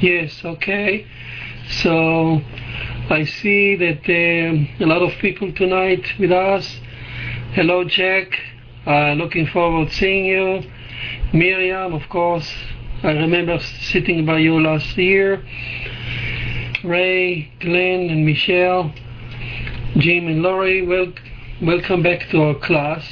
[0.00, 1.04] Yes, okay.
[1.82, 2.40] So
[3.10, 6.80] I see that um, a lot of people tonight with us.
[7.54, 8.28] Hello, Jack.
[8.86, 10.62] Uh, looking forward to seeing you.
[11.32, 12.48] Miriam, of course.
[13.02, 13.58] I remember
[13.90, 15.44] sitting by you last year.
[16.84, 18.92] Ray, Glenn, and Michelle,
[19.96, 21.12] Jim and Laurie, wel-
[21.60, 23.04] welcome back to our class.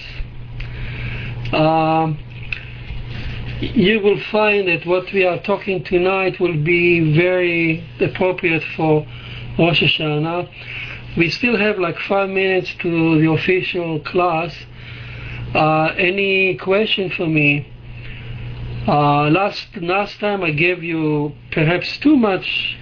[1.52, 2.16] Um,
[3.60, 9.06] you will find that what we are talking tonight will be very appropriate for
[9.58, 11.16] Rosh Hashanah.
[11.16, 14.54] We still have like five minutes to the official class.
[15.54, 17.72] Uh, any question for me?
[18.86, 22.76] Uh, last last time I gave you perhaps too much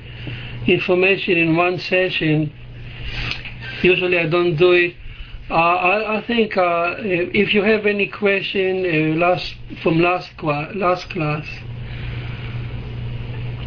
[0.66, 2.52] information in one session.
[3.82, 4.96] Usually I don't do it.
[5.50, 11.10] Uh, I, I, think uh, if you have any question uh, last from last last
[11.10, 11.46] class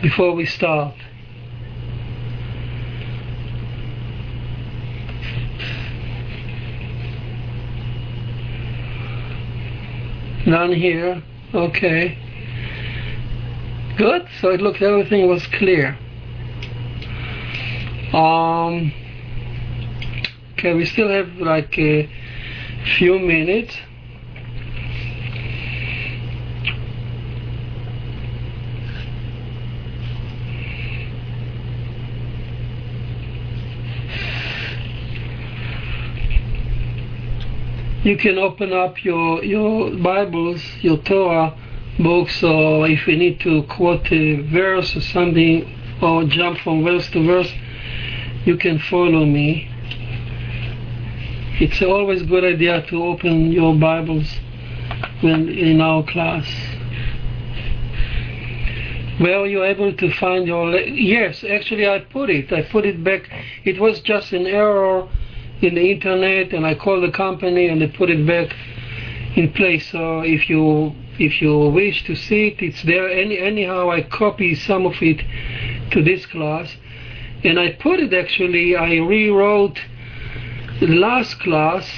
[0.01, 0.95] before we start.
[10.47, 11.21] None here.
[11.53, 12.17] Okay.
[13.97, 14.27] Good.
[14.41, 15.97] So it looked everything was clear.
[18.13, 18.93] Um,
[20.57, 22.09] okay, we still have like a
[22.97, 23.77] few minutes.
[38.03, 41.55] You can open up your your Bibles, your Torah
[41.99, 45.69] books, or if you need to quote a verse or something,
[46.01, 47.51] or jump from verse to verse,
[48.45, 49.69] you can follow me.
[51.59, 54.31] It's always a good idea to open your Bibles
[55.21, 56.45] when in our class.
[59.19, 60.69] Were you're able to find your?
[60.69, 62.53] Le- yes, actually, I put it.
[62.53, 63.27] I put it back.
[63.65, 65.09] It was just an error
[65.63, 68.55] in the internet, and I called the company, and they put it back
[69.35, 69.89] in place.
[69.89, 73.09] So if you if you wish to see it, it's there.
[73.09, 75.25] Any, anyhow, I copy some of it
[75.89, 76.77] to this class,
[77.43, 78.75] and I put it actually.
[78.75, 79.79] I rewrote
[80.81, 81.89] last class,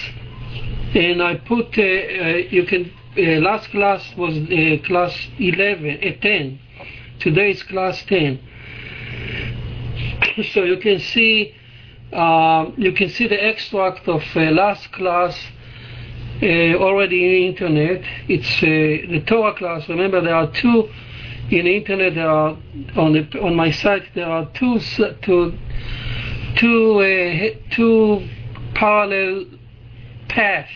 [0.94, 1.78] and I put.
[1.78, 2.92] Uh, uh, you can.
[3.18, 6.60] Uh, last class was uh, class 11, uh, 10.
[7.20, 8.40] Today's class 10.
[10.54, 11.56] so you can see.
[12.12, 15.38] You can see the extract of last class
[16.42, 18.02] uh, already in internet.
[18.28, 19.88] It's uh, the Torah class.
[19.90, 20.90] Remember, there are two
[21.52, 22.16] in the internet.
[22.16, 22.58] There are
[22.96, 24.04] on the on my site.
[24.16, 24.80] There are two
[25.22, 25.58] two
[26.56, 28.28] two uh, two
[28.80, 29.46] parallel
[30.30, 30.70] path.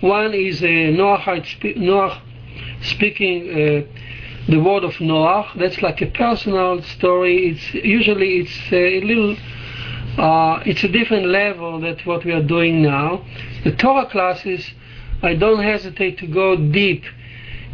[0.00, 1.44] One is uh, Noah,
[1.76, 2.22] Noah
[2.82, 5.52] speaking uh, the word of Noah.
[5.56, 7.50] That's like a personal story.
[7.50, 9.36] It's usually it's uh, a little.
[10.18, 13.24] Uh, it's a different level than what we are doing now.
[13.62, 14.68] The Torah classes
[15.22, 17.04] I don't hesitate to go deep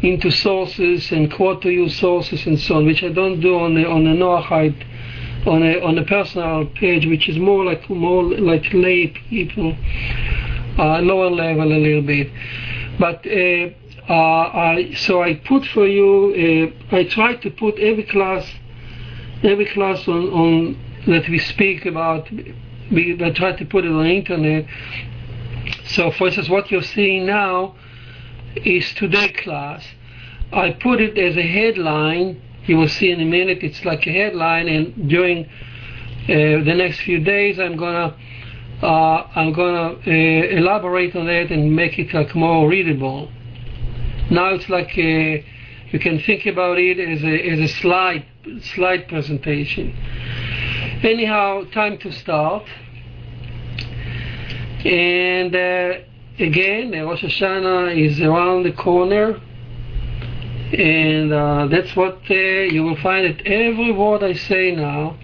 [0.03, 3.73] into sources and quote to you sources and so on, which I don't do on
[3.73, 4.85] the on the Noahide
[5.47, 9.75] on a on a personal page, which is more like more like lay people,
[10.77, 12.31] uh, lower level a little bit.
[12.99, 13.69] But uh,
[14.11, 16.71] uh, I, so I put for you.
[16.91, 18.45] Uh, I try to put every class,
[19.43, 22.29] every class on, on that we speak about.
[22.91, 24.65] We, I try to put it on the internet
[25.87, 27.75] so, for instance, what you're seeing now
[28.55, 29.85] is today class.
[30.51, 32.41] I put it as a headline.
[32.67, 33.59] You will see in a minute.
[33.63, 38.15] It's like a headline, and during uh, the next few days, I'm gonna
[38.81, 43.31] uh, I'm gonna uh, elaborate on that and make it like more readable.
[44.29, 45.45] Now it's like a,
[45.91, 48.25] you can think about it as a as a slide
[48.75, 49.95] slide presentation.
[51.03, 52.63] Anyhow, time to start.
[54.85, 55.93] And uh,
[56.39, 59.39] again, Rosh Hashanah is around the corner,
[60.73, 65.17] and uh, that's what uh, you will find that every word I say now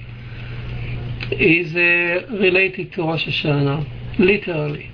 [1.32, 4.90] is uh, related to Rosh Hashanah, literally.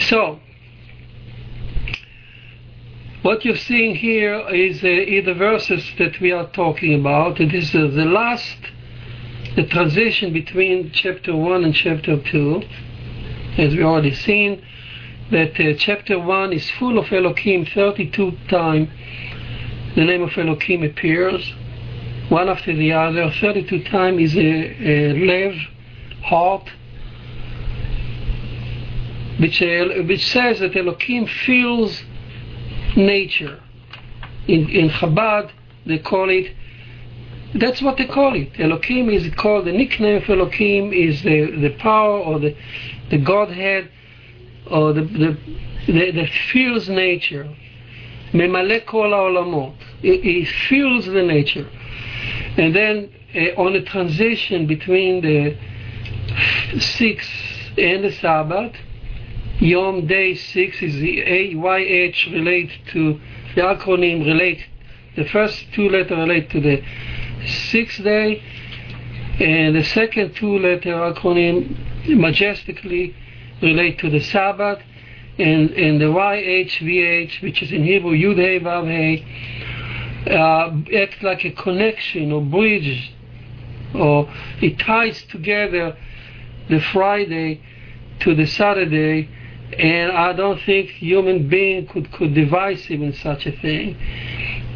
[0.00, 0.40] So,
[3.22, 7.40] what you're seeing here is uh, the verses that we are talking about.
[7.40, 8.56] It is the last,
[9.56, 12.62] the transition between chapter 1 and chapter 2
[13.58, 14.62] as we already seen,
[15.30, 18.88] that uh, chapter 1 is full of Elohim, 32 times
[19.96, 21.54] the name of Elohim appears,
[22.28, 25.54] one after the other, 32 times is a, a lev,
[26.22, 26.68] heart,
[29.38, 32.02] which, uh, which says that Elohim feels
[32.94, 33.62] nature.
[34.46, 35.50] In, in Chabad,
[35.86, 36.54] they call it
[37.54, 38.60] That's what they call it.
[38.60, 42.54] Elohim is called the nickname for Elohim is the, the power or the
[43.08, 43.90] the Godhead
[44.70, 45.36] or the the,
[45.86, 47.48] the, the fills nature.
[48.32, 49.74] Memale kol haolamot.
[50.02, 51.68] It feels the nature.
[52.56, 55.56] And then uh, on the transition between the
[56.78, 57.28] six
[57.78, 58.74] and the Sabbath,
[59.60, 63.20] Yom Day six is the AYH relate to
[63.54, 64.64] the acronym relate.
[65.16, 66.82] The first two letters relate to the
[67.46, 68.42] sixth day,
[69.40, 71.74] and the second two letter acronym
[72.06, 73.14] majestically
[73.66, 74.80] relate to the Sabbath,
[75.38, 79.24] and, and the YHVH, which is in Hebrew Yud Hey Vav Hey,
[80.30, 83.12] uh, act like a connection or bridge,
[83.94, 84.32] or
[84.62, 85.96] it ties together
[86.68, 87.60] the Friday
[88.20, 89.28] to the Saturday,
[89.78, 93.96] and I don't think human being could, could devise even such a thing.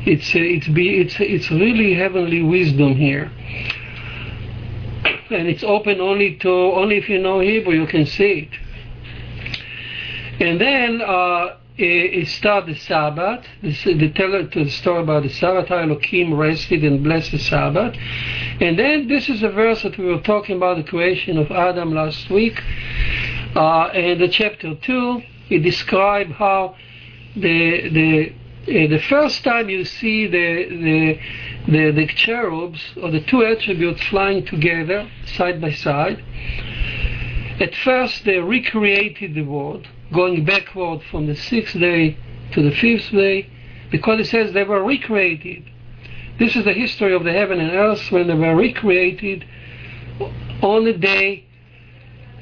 [0.07, 3.31] It's it's be it's it's really heavenly wisdom here,
[5.31, 8.70] and it's open only to only if you know Hebrew you can see it.
[10.41, 13.45] And then uh, it, it starts the Sabbath.
[13.63, 15.69] The teller to the story about the Sabbath.
[15.69, 17.95] How Elohim rested and blessed the Sabbath.
[18.61, 21.95] And then this is a verse that we were talking about the creation of Adam
[21.95, 22.59] last week.
[23.55, 26.75] Uh, and the chapter two, it describes how
[27.37, 28.33] the the
[28.63, 34.03] uh, the first time you see the, the the the cherubs or the two attributes
[34.05, 36.23] flying together side by side.
[37.61, 42.17] At first, they recreated the world going backward from the sixth day
[42.53, 43.49] to the fifth day,
[43.91, 45.65] because it says they were recreated.
[46.39, 49.45] This is the history of the heaven and earth when they were recreated
[50.63, 51.45] on the day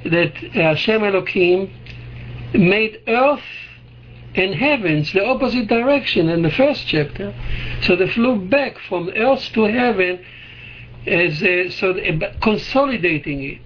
[0.04, 1.70] that uh, Hashem Elohim
[2.54, 3.42] made earth
[4.34, 7.34] and heavens the opposite direction in the first chapter.
[7.82, 10.24] So they flew back from earth to heaven
[11.06, 13.62] as a, so uh, consolidating it.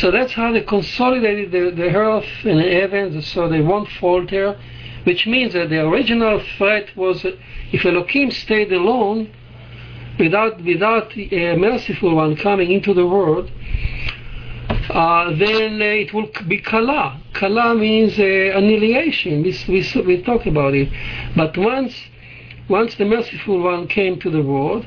[0.00, 4.58] So that's how they consolidated the, the earth and the heavens so they won't falter,
[5.04, 7.24] which means that the original threat was
[7.72, 9.32] if Elohim stayed alone
[10.18, 13.50] without, without a merciful one coming into the world,
[14.90, 17.20] uh, then uh, it will be kala.
[17.32, 19.42] Kala means uh, annihilation.
[19.42, 20.88] We, we, we talk about it.
[21.36, 21.94] But once,
[22.68, 24.86] once the merciful one came to the world,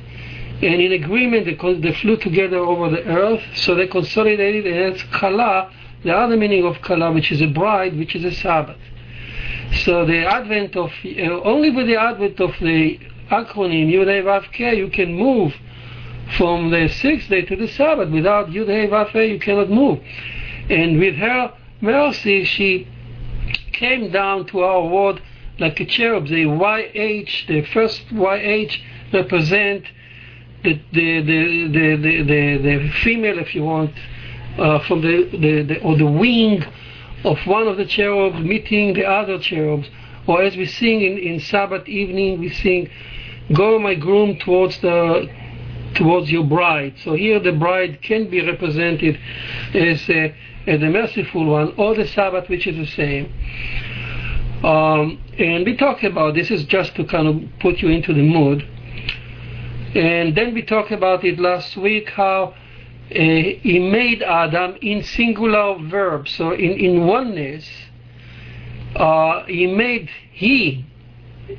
[0.61, 5.71] and in agreement they, flew together over the earth, so they consolidated, and that's kala,
[6.03, 8.77] the other meaning of kala, which is a bride, which is a Sabbath.
[9.83, 12.99] So the advent of, uh, only with the advent of the
[13.29, 15.53] acronym Yud Hey Vav you can move
[16.37, 18.09] from the sixth day to the Sabbath.
[18.09, 19.99] Without Yud Hey Vav you cannot move.
[20.69, 22.87] And with her mercy, she
[23.73, 25.21] came down to our world
[25.59, 26.27] like a cherub.
[26.27, 28.79] The YH, the first YH,
[29.13, 29.85] represent
[30.63, 33.91] the the the the, the, female, if you want,
[34.57, 36.63] uh, from the, the, the or the wing
[37.23, 39.87] of one of the cherubs meeting the other cherubs,
[40.27, 42.89] or as we sing in, in Sabbath evening, we sing,
[43.53, 45.29] "Go, my groom, towards the
[45.95, 49.19] towards your bride." So here the bride can be represented
[49.73, 53.31] as a, as the merciful one, or the Sabbath, which is the same.
[54.63, 58.23] Um, and we talk about this is just to kind of put you into the
[58.23, 58.67] mood.
[59.95, 62.53] And then we talked about it last week how
[63.09, 67.65] uh, he made Adam in singular verb, so in, in oneness.
[68.95, 70.85] Uh, he made he,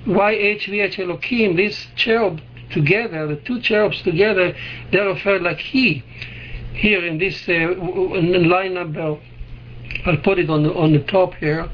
[0.07, 4.55] YHVH Elohim, this cherub together, the two cherubs together,
[4.93, 6.05] they refer like he.
[6.75, 9.19] Here in this uh, line number,
[10.05, 11.69] I'll put it on the, on the top here.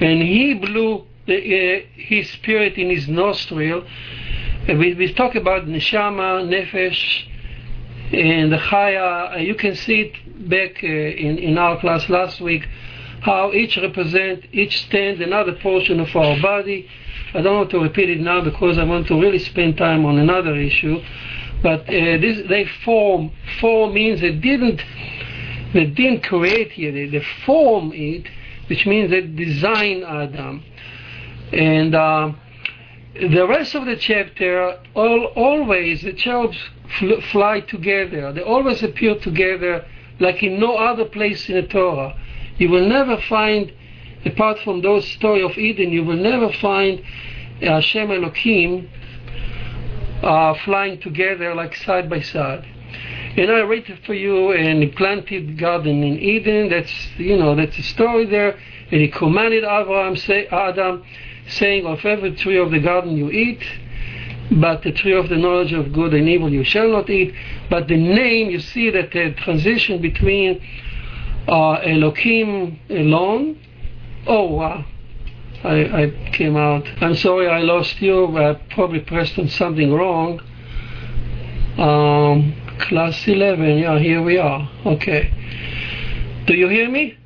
[0.00, 3.84] And he blew the, uh, his spirit in his nostril
[4.68, 7.24] we, we talk about neshama, nefesh,
[8.12, 9.44] and the chaya.
[9.44, 12.66] You can see it back uh, in, in our class last week,
[13.22, 16.88] how each represent, each stands another portion of our body.
[17.34, 20.18] I don't want to repeat it now because I want to really spend time on
[20.18, 21.00] another issue.
[21.62, 23.32] But uh, this, they form.
[23.60, 24.80] Form means they didn't,
[25.72, 26.92] they didn't create it.
[26.92, 28.26] They, they form it,
[28.68, 30.64] which means they design Adam.
[31.52, 32.32] And uh,
[33.14, 36.56] the rest of the chapter, all, always the cherubs
[36.98, 38.32] fl- fly together.
[38.32, 39.84] They always appear together
[40.18, 42.18] like in no other place in the Torah.
[42.56, 43.72] You will never find,
[44.24, 47.02] apart from those story of Eden, you will never find
[47.60, 48.88] Hashem Elohim
[50.22, 52.64] uh, flying together like side by side.
[53.36, 56.68] And I read for you, and planted garden in Eden.
[56.68, 58.58] That's you know that's the story there.
[58.90, 61.02] And he commanded Abraham, say Adam,
[61.52, 63.62] saying, Of every tree of the garden you eat,
[64.50, 67.34] but the tree of the knowledge of good and evil you shall not eat.
[67.70, 70.62] But the name, you see that the transition between
[71.48, 73.58] uh, Elohim alone.
[74.26, 74.84] Oh, wow.
[75.64, 76.86] I, I came out.
[77.00, 78.36] I'm sorry I lost you.
[78.36, 80.40] I probably pressed on something wrong.
[81.78, 84.68] Um, class 11, yeah, here we are.
[84.84, 85.32] Okay.
[86.46, 87.16] Do you hear me?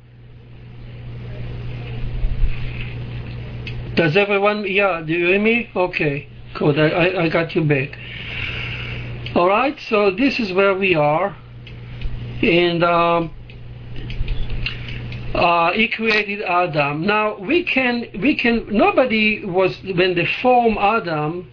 [3.97, 5.71] Does everyone, yeah, do you hear me?
[5.75, 7.97] Okay, good, I, I got you back.
[9.35, 11.35] All right, so this is where we are.
[12.43, 13.33] And um,
[15.33, 17.07] uh, he created Adam.
[17.07, 18.67] Now we can, we can.
[18.69, 21.51] Nobody was when they formed Adam.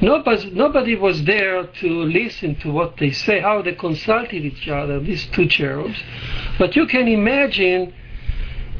[0.00, 5.00] Nobody, nobody was there to listen to what they say, how they consulted each other,
[5.00, 6.00] these two cherubs.
[6.60, 7.92] But you can imagine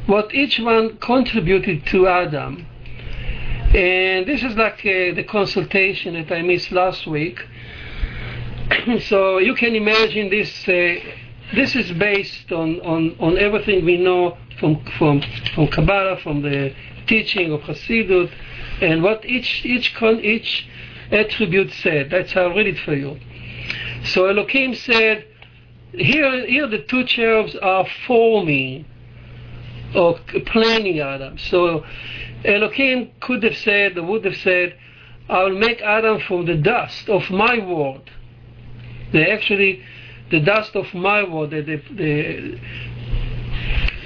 [0.07, 2.65] what each one contributed to Adam.
[3.73, 7.39] And this is like uh, the consultation that I missed last week.
[9.07, 10.67] so you can imagine this.
[10.67, 10.95] Uh,
[11.53, 15.21] this is based on, on, on everything we know from, from,
[15.53, 16.73] from Kabbalah, from the
[17.07, 18.31] teaching of Hasidut,
[18.81, 20.65] and what each, each, con, each
[21.11, 22.09] attribute said.
[22.09, 23.19] That's how I'll read it for you.
[24.05, 25.25] So Elohim said,
[25.91, 28.85] here, here the two cherubs are forming
[29.95, 31.37] or planning Adam.
[31.37, 31.85] So
[32.45, 34.75] Elohim could have said, or would have said,
[35.29, 38.09] I will make Adam from the dust of my word.
[39.13, 39.83] They actually,
[40.29, 42.59] the dust of my word, the, the, the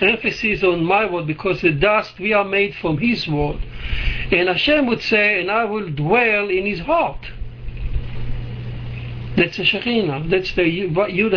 [0.05, 3.63] emphasis on my word, because the dust we are made from His word.
[4.31, 7.25] And Hashem would say, and I will dwell in His heart.
[9.37, 10.29] That's the Shekhinah.
[10.29, 11.33] That's the Yud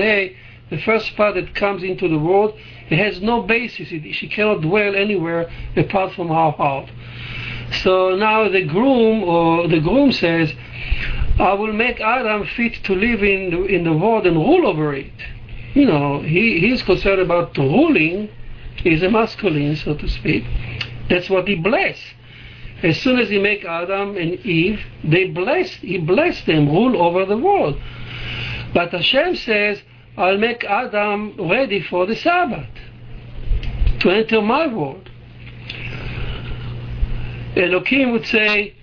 [0.70, 2.54] the first part that comes into the world,
[2.90, 3.88] it has no basis.
[3.90, 6.90] It, she cannot dwell anywhere apart from our heart.
[7.82, 10.52] So now the groom or the groom says,
[11.38, 14.94] I will make Adam fit to live in the, in the world and rule over
[14.94, 15.12] it.
[15.74, 18.30] You know, he, he's concerned about ruling.
[18.76, 20.44] He's a masculine, so to speak.
[21.08, 22.02] That's what he blessed.
[22.82, 25.70] As soon as he make Adam and Eve, they bless.
[25.74, 27.80] He blessed them, rule over the world.
[28.72, 29.82] But Hashem says,
[30.18, 32.66] I'll make Adam ready for the Sabbath,
[34.00, 35.08] to enter my world.
[37.54, 38.74] Elohim would say,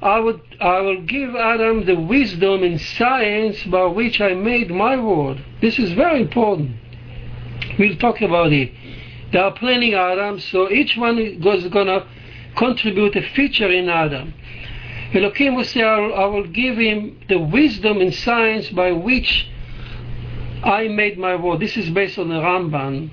[0.00, 4.96] I, would, I will give Adam the wisdom and science by which I made my
[4.96, 5.40] world.
[5.60, 6.76] This is very important.
[7.76, 8.70] We'll talk about it.
[9.32, 12.06] They are planning Adam, so each one is going to
[12.56, 14.32] contribute a feature in Adam.
[15.12, 19.48] Elohim will say, I will, I will give him the wisdom and science by which
[20.64, 21.60] I made my word.
[21.60, 23.10] This is based on the Ramban.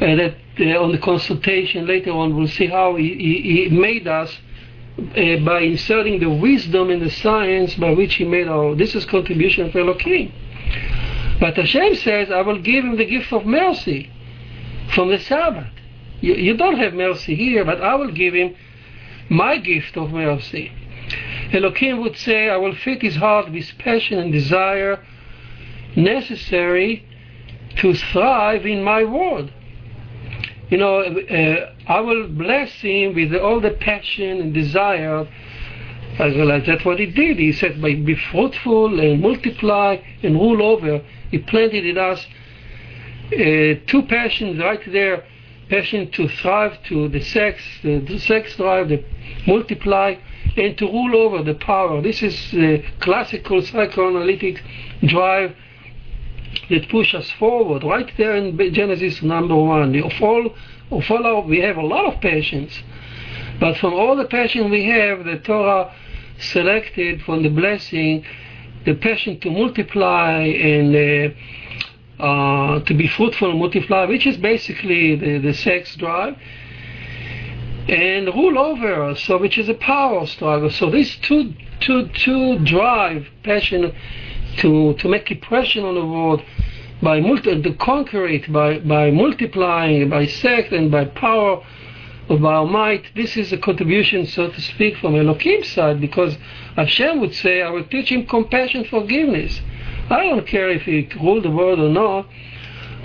[0.00, 4.08] Uh, that uh, on the consultation later on, we'll see how he, he, he made
[4.08, 4.36] us
[4.98, 8.74] uh, by inserting the wisdom and the science by which he made our.
[8.74, 10.32] This is contribution of Elohim.
[11.38, 14.10] But Hashem says, I will give him the gift of mercy
[14.92, 15.72] from the Sabbath.
[16.20, 18.56] You, you don't have mercy here, but I will give him
[19.28, 20.72] my gift of mercy.
[21.52, 25.04] Elohim would say, I will fit his heart with passion and desire
[25.96, 27.04] necessary
[27.76, 29.52] to thrive in my world.
[30.70, 35.28] You know, uh, I will bless him with all the passion and desire
[36.18, 37.38] as well as that's what he did.
[37.38, 41.04] He said, be fruitful and multiply and rule over.
[41.30, 42.24] He planted in us
[43.32, 45.24] uh, two passions right there
[45.68, 49.02] passion to thrive to the sex, the, the sex drive, the
[49.46, 50.14] multiply,
[50.56, 52.02] and to rule over the power.
[52.02, 54.62] This is the classical psychoanalytic
[55.04, 55.56] drive
[56.70, 59.94] that push us forward right there in Genesis number one.
[60.02, 60.54] Of all,
[60.90, 62.82] of all our, we have a lot of passions,
[63.60, 65.94] but from all the passion we have, the Torah
[66.38, 68.24] selected from the blessing
[68.84, 75.16] the passion to multiply and uh, uh, to be fruitful and multiply, which is basically
[75.16, 76.36] the, the sex drive,
[77.88, 80.70] and rule over, so which is a power struggle.
[80.70, 83.94] So these two, two, two drive, passion
[84.58, 86.42] to, to make impression on the world
[87.02, 91.62] by multi- to conquer it by, by multiplying by sex and by power
[92.28, 93.04] of our might.
[93.14, 96.36] This is a contribution, so to speak, from Elohim's side, because
[96.76, 99.60] Hashem would say, I will teach him compassion, forgiveness.
[100.10, 102.26] I don't care if he ruled the world or not.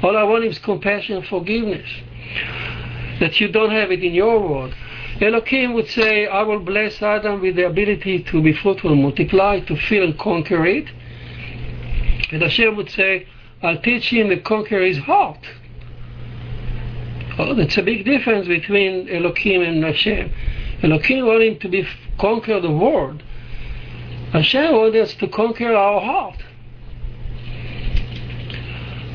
[0.04, 1.90] All I want is compassion and forgiveness.
[3.20, 4.74] That you don't have it in your world.
[5.22, 9.76] Elohim would say, I will bless Adam with the ability to be fruitful multiply, to
[9.76, 10.86] fill and conquer it.
[12.32, 13.28] And Hashem would say,
[13.62, 15.46] I'll teach him to conquer his heart.
[17.38, 20.32] Oh, that's a big difference between Elohim and Hashem.
[20.84, 23.24] Elohim wanted him to be conquer the world.
[24.32, 26.44] Hashem wants us to conquer our heart.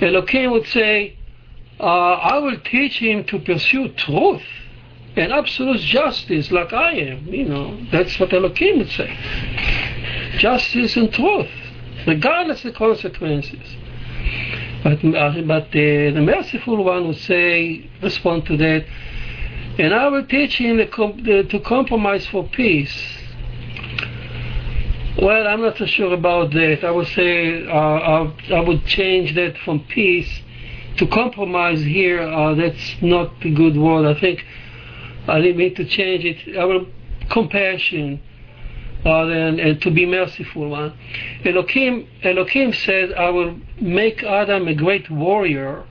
[0.00, 1.16] Elohim would say,
[1.78, 4.42] uh, I will teach him to pursue truth
[5.16, 7.26] and absolute justice like I am.
[7.26, 9.16] You know, that's what Elohim would say.
[10.38, 11.50] Justice and truth,
[12.06, 13.76] regardless of consequences.
[14.82, 18.84] But, uh, but the, the merciful one would say, respond to that,
[19.78, 22.94] and I will teach him to compromise for peace.
[25.20, 26.84] Well, I'm not so sure about that.
[26.84, 30.42] I would say uh, I, I would change that from peace
[30.99, 32.20] to compromise here.
[32.20, 34.04] Uh, that's not a good word.
[34.04, 34.44] I think
[35.26, 36.58] I need to change it.
[36.58, 36.87] I will
[37.30, 38.20] compassion
[39.04, 40.99] and, and, to be merciful one.
[41.44, 45.84] Elohim, Elohim said, I will make Adam a great warrior,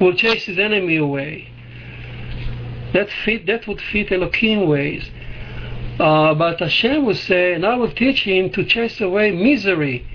[0.00, 1.48] will chase his enemy away.
[2.92, 5.08] That fit, that would fit Elohim ways.
[6.00, 10.06] Uh, but Hashem will say, and I will teach him to chase away misery,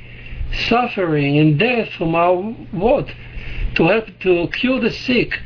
[0.68, 2.36] suffering, and death from our
[2.74, 3.12] world,
[3.76, 5.40] to help to cure the sick,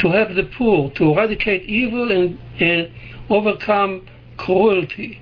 [0.00, 2.90] to help the poor, to eradicate evil and, and
[3.30, 4.06] overcome
[4.38, 5.20] cruelty.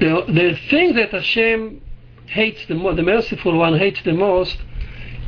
[0.00, 1.80] The, the thing that Hashem
[2.26, 4.58] hates the most, the merciful one hates the most,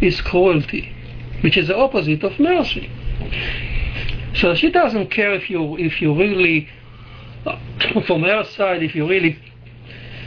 [0.00, 0.92] is cruelty,
[1.42, 2.90] which is the opposite of mercy.
[4.34, 6.68] So she doesn't care if you if you really,
[8.06, 9.38] from her side, if you really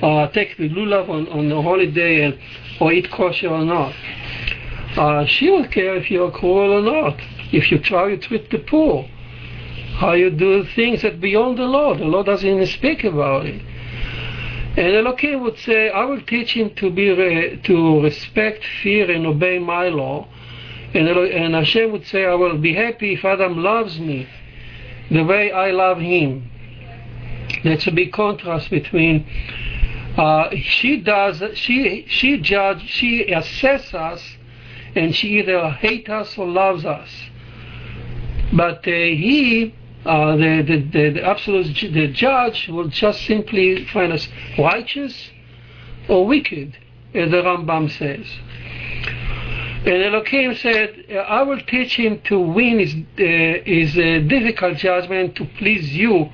[0.01, 2.39] uh, take the lulav on, on the holiday and,
[2.79, 3.93] or eat kosher or not.
[4.95, 7.19] Uh, she will care if you're cruel or not,
[7.51, 9.09] if you try to treat the poor
[9.97, 11.95] how you do things that beyond the law.
[11.95, 13.61] The law doesn't speak about it.
[14.77, 19.25] And Elohim would say, I will teach him to be re- to respect, fear, and
[19.25, 20.27] obey my law.
[20.93, 24.27] And, Elo- and Hashem would say, I will be happy if Adam loves me
[25.09, 26.49] the way I love him.
[27.63, 29.25] That's a big contrast between
[30.17, 34.37] uh, she does she she judge she assesses us,
[34.95, 37.09] and she either hates us or loves us.
[38.53, 39.73] But uh, he
[40.05, 45.31] uh, the, the, the, the, absolute the judge will just simply find us righteous
[46.07, 46.77] or wicked,
[47.15, 48.27] as the Rambam says.
[49.85, 55.35] And Elohim said, I will teach him to win his, uh, his uh, difficult judgment
[55.37, 56.29] to please you,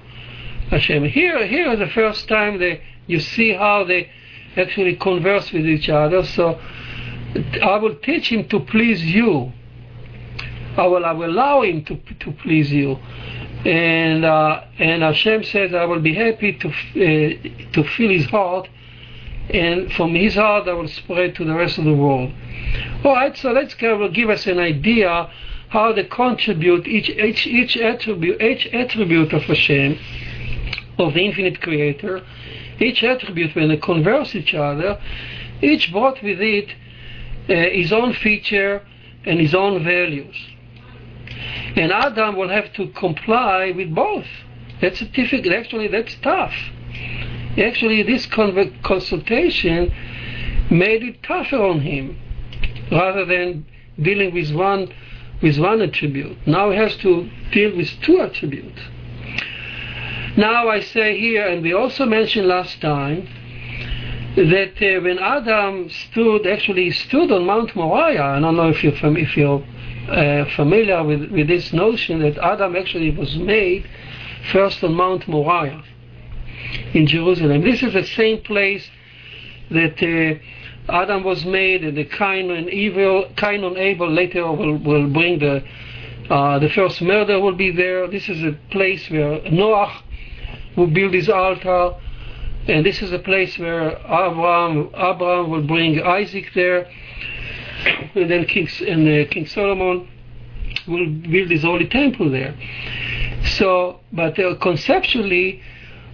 [0.70, 1.06] Hashem.
[1.06, 4.10] Here, here is the first time that you see how they
[4.58, 6.26] actually converse with each other.
[6.26, 6.60] So
[7.62, 9.54] I will teach him to please you.
[10.78, 12.98] I will, I will allow him to, to please you
[13.66, 18.70] and uh, and Hashem says, I will be happy to uh, to fill his heart,
[19.50, 22.32] and from his heart I will spread to the rest of the world.
[23.04, 25.30] All right, so let's give us an idea
[25.70, 30.00] how they contribute each each each attribute each attribute of Hashem,
[30.98, 32.24] of the infinite Creator,
[32.80, 35.00] each attribute when they converse each other,
[35.62, 36.70] each brought with it
[37.48, 38.82] uh, his own feature
[39.26, 40.36] and his own values.
[41.76, 44.28] And Adam will have to comply with both.
[44.82, 45.54] That's difficult.
[45.54, 46.54] Actually, that's tough.
[47.58, 49.94] Actually, this consultation
[50.70, 52.18] made it tougher on him,
[52.92, 53.66] rather than
[54.02, 54.94] dealing with one
[55.42, 56.38] with one attribute.
[56.46, 58.80] Now he has to deal with two attributes.
[60.38, 63.28] Now I say here, and we also mentioned last time,
[64.36, 68.94] that uh, when Adam stood, actually stood on Mount Moriah, I don't know if you're,
[69.18, 69.66] if you're
[70.10, 73.88] uh, familiar with, with this notion that Adam actually was made
[74.52, 75.84] first on Mount Moriah
[76.94, 77.62] in Jerusalem.
[77.62, 78.90] This is the same place
[79.70, 84.78] that uh, Adam was made, and the Cain and evil, Cain and Abel later will,
[84.78, 85.64] will bring the
[86.30, 88.08] uh, the first murder will be there.
[88.08, 90.02] This is a place where Noah
[90.78, 91.94] will build his altar,
[92.68, 96.90] and this is a place where Abraham Abraham will bring Isaac there
[98.16, 100.08] and then King, and, uh, King Solomon
[100.88, 102.56] will build his holy temple there.
[103.58, 105.62] So, but uh, conceptually,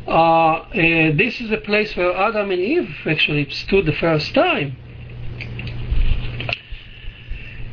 [0.08, 4.78] uh, uh, this is a place where Adam and Eve actually stood the first time.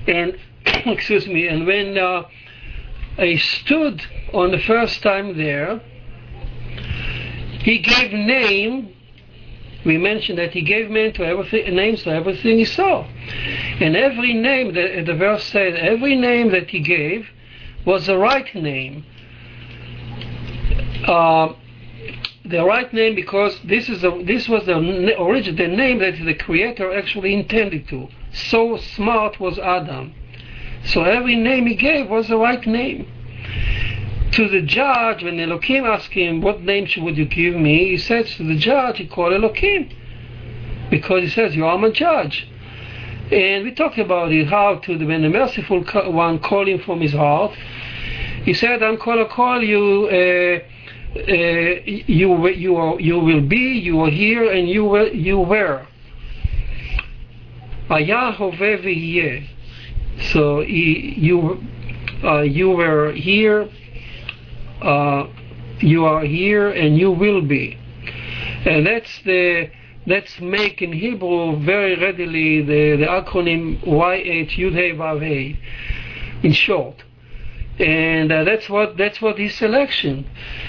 [0.07, 2.25] And excuse me, and when uh,
[3.19, 5.81] he stood on the first time there,
[7.61, 8.95] he gave name
[9.85, 13.05] we mentioned that he gave to everything, names to everything he saw.
[13.81, 17.29] And every name, the, the verse says, every name that he gave
[17.85, 19.05] was the right name.
[21.07, 21.53] Uh,
[22.45, 24.77] the right name because this is the, this was the
[25.21, 28.09] original the name that the creator actually intended to.
[28.33, 30.15] So smart was Adam.
[30.85, 33.07] So every name he gave was the right name.
[34.35, 37.91] To the judge, when Elohim asked him, What name would you give me?
[37.91, 39.91] He says to the judge, He called Elohim.
[40.91, 42.49] Because he says, You are my judge.
[43.31, 47.01] And we talked about it, how to the, when the merciful one called him from
[47.01, 47.53] his heart,
[48.45, 50.59] he said, I'm going to call you, uh,
[51.17, 51.31] uh,
[51.87, 55.87] you, you, are, you will be, you are here, and you, will, you were.
[60.33, 61.63] So you,
[62.23, 63.71] uh, you were here,
[64.85, 65.29] uh,
[65.81, 67.79] you are here, and you will be.
[68.65, 69.71] And that's the
[70.07, 75.59] let's make in Hebrew very readily the, the acronym YH
[76.43, 77.03] in short.
[77.79, 80.27] And uh, that's what that's what his selection.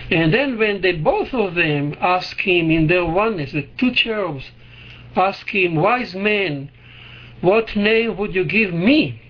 [0.10, 4.46] And then when they both of them ask him in their oneness, the two cherubs
[5.16, 6.72] ask him, Wise man,
[7.42, 9.22] what name would you give me?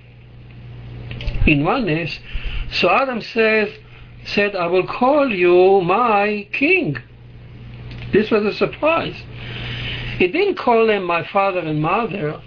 [1.45, 2.19] In oneness,
[2.71, 3.69] so Adam says
[4.25, 6.97] said, I will call you my king.
[8.11, 9.15] This was a surprise.
[10.17, 12.41] He didn't call them my father and mother,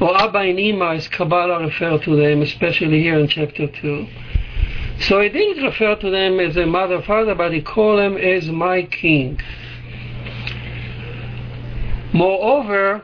[0.00, 4.06] or Abba and Ima, as Kabbalah refer to them, especially here in chapter 2.
[5.00, 8.48] So he didn't refer to them as a mother, father, but he called them as
[8.48, 9.40] my king.
[12.12, 13.02] Moreover,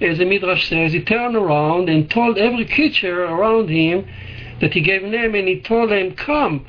[0.00, 4.06] as the Midrash says, he turned around and told every creature around him
[4.60, 6.66] that he gave name, and he told them, Come,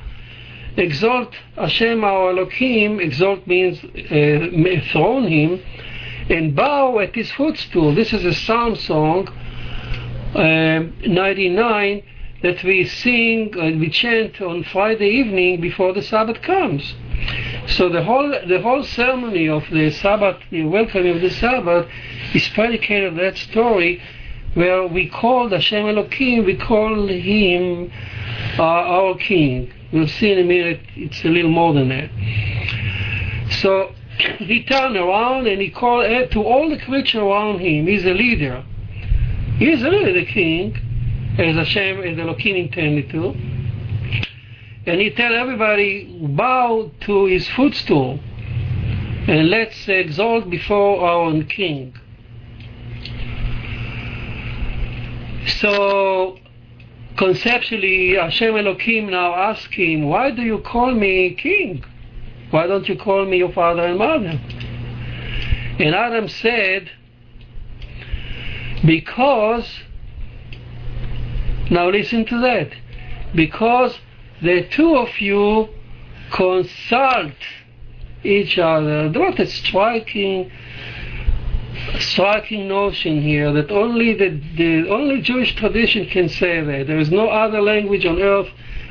[0.76, 5.62] exalt Hashem our Elohim, exalt means uh, throne him,
[6.30, 7.94] and bow at his footstool.
[7.94, 9.28] This is a psalm song,
[10.34, 12.02] uh, 99,
[12.42, 16.94] that we sing and we chant on Friday evening before the Sabbath comes.
[17.68, 21.88] So the whole the whole ceremony of the Sabbath, the welcoming of the Sabbath,
[22.34, 24.02] is predicated on that story
[24.54, 27.90] where we call Hashem Elohim, we call him
[28.58, 29.72] uh, our King.
[29.92, 32.10] We'll see in a minute, it's a little more than that.
[33.60, 33.92] So
[34.38, 37.86] he turned around and he called to all the creatures around him.
[37.86, 38.64] He's a leader.
[39.58, 40.76] He's really the king,
[41.38, 43.34] as Hashem, as Elohim intended to.
[44.84, 48.18] And he tell everybody, bow to his footstool
[49.28, 51.94] and let's exalt before our king.
[55.46, 56.38] So
[57.16, 61.84] conceptually, Hashem Elohim now asks him, Why do you call me king?
[62.50, 64.40] Why don't you call me your father and mother?
[65.78, 66.90] And Adam said,
[68.84, 69.68] Because,
[71.70, 72.72] now listen to that,
[73.34, 73.98] because
[74.42, 75.68] the two of you
[76.30, 77.32] consult
[78.24, 79.10] each other.
[79.10, 80.50] What a striking
[81.98, 86.86] striking notion here that only the, the only Jewish tradition can say that.
[86.86, 88.48] There is no other language on earth,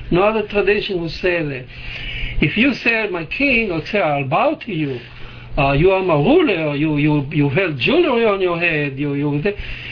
[0.09, 1.65] no other tradition will say that.
[2.41, 4.99] If you say, my king, or say, I'll bow to you,
[5.57, 9.41] uh, you are my ruler, you, you, you have jewelry on your head, you, you,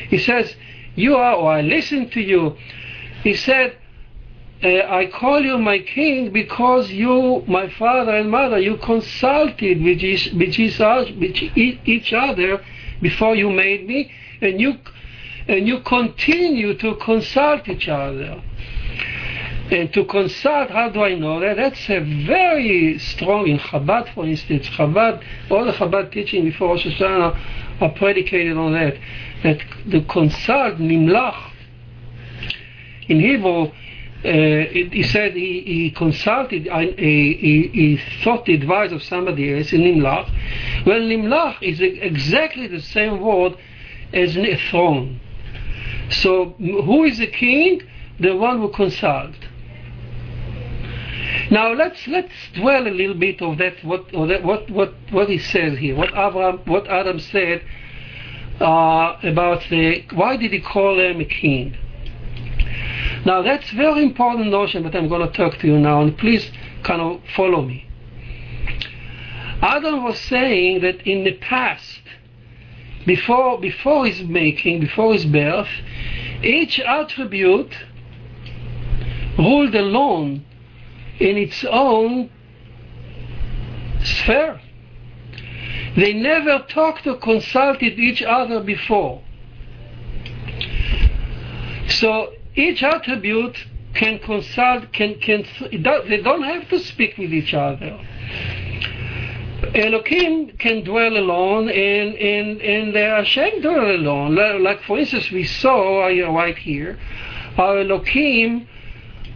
[0.10, 0.56] he says,
[0.96, 2.58] you are, or I listen to you.
[3.24, 3.78] He said,
[4.64, 10.04] uh, I call you my king because you, my father and mother, you consulted with
[10.04, 12.62] each, with each, with each other
[13.02, 14.78] before you made me, and you
[15.48, 18.42] and you continue to consult each other.
[19.72, 21.58] And to consult, how do I know that?
[21.58, 24.68] That's a very strong in Chabad, for instance.
[24.68, 28.98] Chabad, all the Chabad teaching before Rosh Hashanah are predicated on that.
[29.44, 31.52] That the consult, nimlach,
[33.08, 33.72] in Hebrew,
[34.24, 39.82] uh, he said he, he consulted, uh, he, thought the advice of somebody else in
[39.82, 40.30] Nimlach.
[40.86, 43.56] Well, Nimlach is exactly the same word
[44.12, 45.22] as a throne.
[46.10, 47.82] So, who is the king?
[48.20, 49.38] The one who consults.
[51.52, 55.40] Now let's let's dwell a little bit of that what that, what what what he
[55.40, 55.96] says here.
[55.96, 57.64] What Abraham what Adam said
[58.60, 61.76] uh, about the why did he call him a king?
[63.26, 66.52] Now that's very important notion that I'm going to talk to you now, and please
[66.84, 67.86] kind of follow me.
[69.62, 72.02] Adam was saying that in the past,
[73.06, 75.70] before before his making, before his birth,
[76.44, 77.74] each attribute
[79.38, 80.46] ruled alone
[81.20, 82.30] in its own
[84.04, 84.62] sphere.
[85.96, 89.22] They never talked or consulted each other before.
[91.88, 93.58] So each attribute
[93.94, 98.00] can consult, can, can, they don't have to speak with each other.
[99.76, 104.64] Elohim can dwell alone and, and, and Hashem dwell alone.
[104.64, 106.98] Like, for instance, we saw right here,
[107.58, 108.68] our Elohim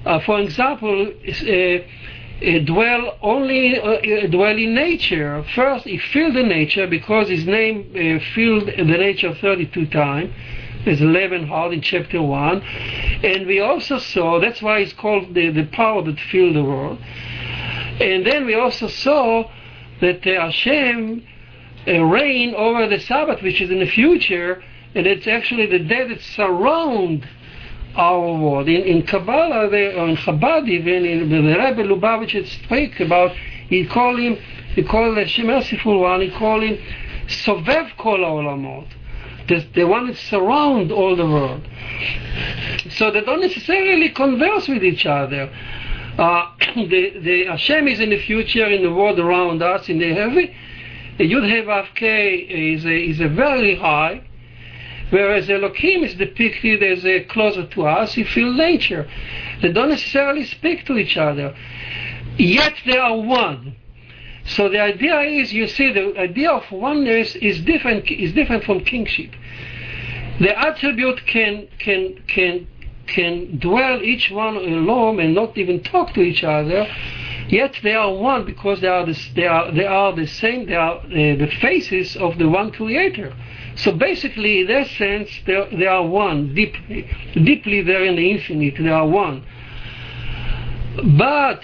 [0.06, 5.46] uh, for example, uh, dwell only uh, dwell in nature.
[5.56, 10.34] First, he filled the nature because his name uh, filled the nature 32 times.
[10.86, 12.62] 11 hard in chapter 1.
[13.24, 17.00] And we also saw, that's why it's called the, the power that filled the world.
[18.02, 19.50] And then we also saw
[20.02, 21.26] that uh, Hashem
[21.88, 24.64] uh, reign over the Sabbath, which is in the future,
[24.96, 27.28] and it's actually the day that surround
[27.96, 28.68] our world.
[28.68, 33.32] In, in Kabbalah, they, or in Chabad even, in the Rebbe Lubavitch speak about,
[33.68, 34.38] he called him,
[34.76, 36.78] he called the merciful one, he called him
[37.28, 38.88] Sovev Kol HaOlamot.
[39.48, 41.68] The, the one that surround all the world.
[42.92, 45.52] So they don't necessarily converse with each other.
[46.18, 50.14] Uh, the, the Hashem is in the future in the world around us, in the
[50.14, 50.56] heavy.
[51.18, 54.24] The Yud Hey Vav K is a, is a very high,
[55.12, 58.18] whereas Elohim is depicted as a closer to us.
[58.18, 59.08] You feel nature.
[59.62, 61.56] They don't necessarily speak to each other,
[62.38, 63.76] yet they are one.
[64.46, 68.84] So the idea is, you see, the idea of oneness is different is different from
[68.84, 69.32] kingship.
[70.40, 72.68] The attribute can can can
[73.08, 76.88] can dwell each one alone and not even talk to each other.
[77.48, 80.66] Yet they are one because they are the, they are they are the same.
[80.66, 83.34] They are uh, the faces of the one Creator.
[83.76, 87.10] So basically, in that sense, they they are one deeply.
[87.34, 88.76] Deeply, they're in the infinite.
[88.78, 89.46] They are one.
[91.18, 91.62] But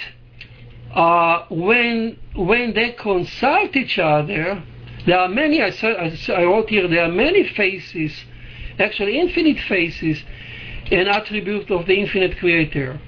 [0.93, 4.63] uh, when when they consult each other,
[5.05, 5.61] there are many.
[5.61, 5.95] I, said,
[6.29, 6.87] I wrote here.
[6.87, 8.13] There are many faces,
[8.79, 10.23] actually infinite faces,
[10.91, 12.99] an attribute of the infinite Creator.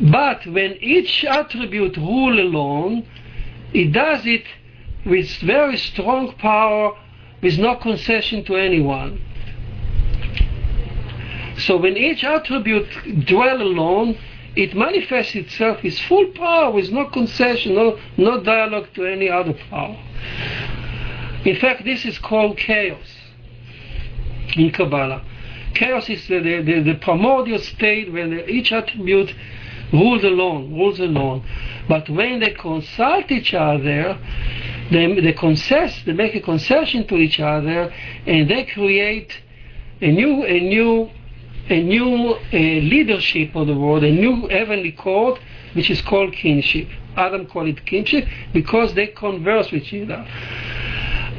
[0.00, 3.06] But when each attribute rule alone,
[3.72, 4.44] it does it
[5.04, 6.96] with very strong power,
[7.42, 9.20] with no concession to anyone.
[11.58, 14.16] So when each attribute dwell alone,
[14.58, 19.54] it manifests itself with full power, with no concession, no, no dialogue to any other
[19.70, 19.96] power.
[21.44, 23.06] In fact, this is called chaos
[24.56, 25.24] in Kabbalah.
[25.74, 29.32] Chaos is the, the, the primordial state when each attribute
[29.92, 31.46] rules alone, rules alone.
[31.88, 34.18] But when they consult each other,
[34.90, 37.94] they, they concess, they make a concession to each other,
[38.26, 39.32] and they create
[40.00, 41.10] a new, a new
[41.70, 45.38] a new uh, leadership of the world, a new heavenly court,
[45.74, 46.88] which is called kinship.
[47.16, 50.26] Adam called it kinship because they converse with each other.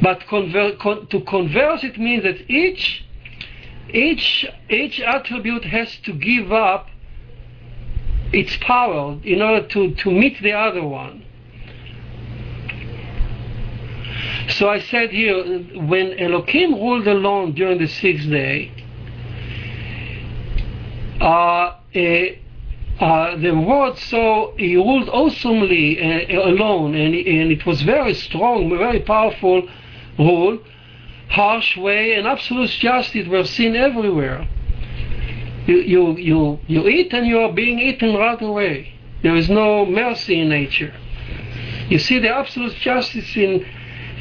[0.01, 3.05] But conver- con- to converse, it means that each
[3.91, 6.87] each each attribute has to give up
[8.31, 11.25] its power in order to, to meet the other one.
[14.49, 15.43] So I said here,
[15.87, 18.78] when Elohim ruled alone during the sixth day, uh, uh,
[23.35, 28.99] the word so he ruled awesomely uh, alone, and, and it was very strong, very
[28.99, 29.67] powerful
[30.17, 30.59] rule,
[31.29, 34.47] harsh way, and absolute justice were seen everywhere.
[35.67, 38.93] You, you, you, you eat and you are being eaten right away.
[39.21, 40.93] There is no mercy in nature.
[41.89, 43.65] You see the absolute justice in,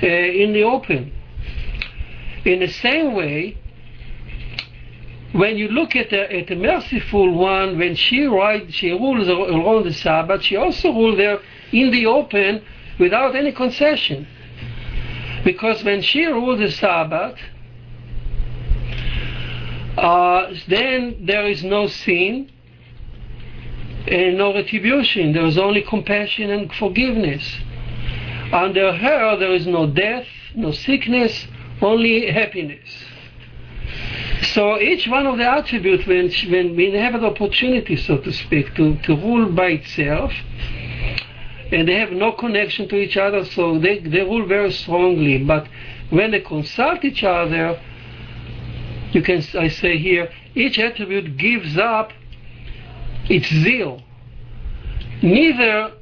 [0.02, 1.12] uh, in the open.
[2.44, 3.56] In the same way,
[5.32, 9.92] when you look at the, at merciful one, when she rides, she rules around the
[9.92, 11.38] Sabbath, she also rules there
[11.72, 12.62] in the open
[12.98, 14.26] without any concession.
[15.44, 17.38] Because when she rules the Sabbath,
[19.98, 22.50] uh, then there is no sin
[24.06, 25.32] and no retribution.
[25.32, 27.60] There is only compassion and forgiveness.
[28.52, 31.46] Under her, there is no death, no sickness,
[31.82, 33.07] only happiness.
[34.42, 38.74] So each one of the attributes, when, when we have an opportunity, so to speak,
[38.76, 40.32] to, to rule by itself,
[41.72, 45.38] and they have no connection to each other, so they, they rule very strongly.
[45.38, 45.68] But
[46.10, 47.80] when they consult each other,
[49.12, 52.12] you can, I say here, each attribute gives up
[53.28, 54.02] its zeal.
[55.22, 55.92] Neither,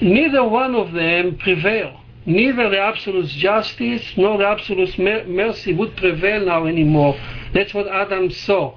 [0.00, 6.44] neither one of them prevail neither the absolute justice nor the absolute mercy would prevail
[6.44, 7.18] now anymore.
[7.54, 8.76] That's what Adam saw.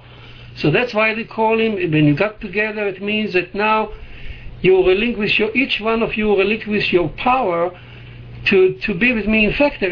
[0.56, 3.92] So that's why they call him, when you got together, it means that now
[4.62, 7.78] you relinquish your, each one of you relinquish your power
[8.46, 9.46] to, to be with me.
[9.46, 9.84] In fact,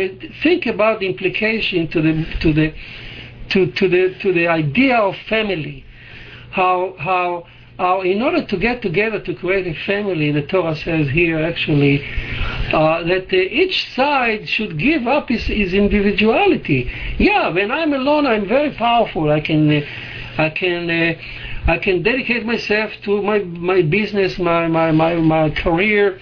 [0.42, 2.75] think about the implication to the, to the,
[3.51, 5.85] to, to the, to the idea of family.
[6.51, 7.46] How, how,
[7.81, 12.05] uh, in order to get together to create a family, the Torah says here actually
[12.75, 16.90] uh, that uh, each side should give up his, his, individuality.
[17.19, 19.31] Yeah, when I'm alone, I'm very powerful.
[19.31, 19.81] I can, uh,
[20.37, 25.49] I can, uh, I can dedicate myself to my, my business, my, my, my, my
[25.49, 26.21] career.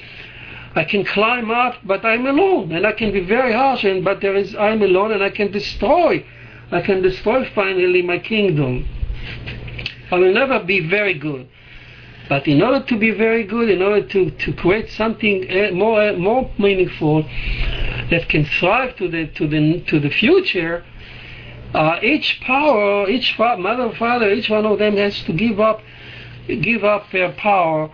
[0.77, 4.21] I can climb up, but I'm alone, and I can be very harsh, and but
[4.21, 6.25] there is I'm alone, and I can destroy.
[6.71, 8.87] I can destroy finally my kingdom.
[10.11, 11.49] I will never be very good.
[12.29, 16.01] But in order to be very good, in order to, to create something uh, more
[16.03, 17.23] uh, more meaningful
[18.11, 20.85] that can thrive to the to the to the future,
[21.75, 25.81] uh, each power, each fa- mother, father, each one of them has to give up
[26.61, 27.91] give up their power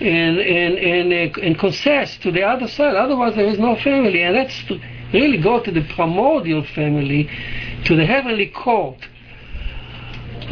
[0.00, 2.94] and and and uh, and concess to the other side.
[2.94, 4.62] Otherwise, there is no family, and that's
[5.12, 7.28] really go to the primordial family,
[7.84, 9.08] to the heavenly court.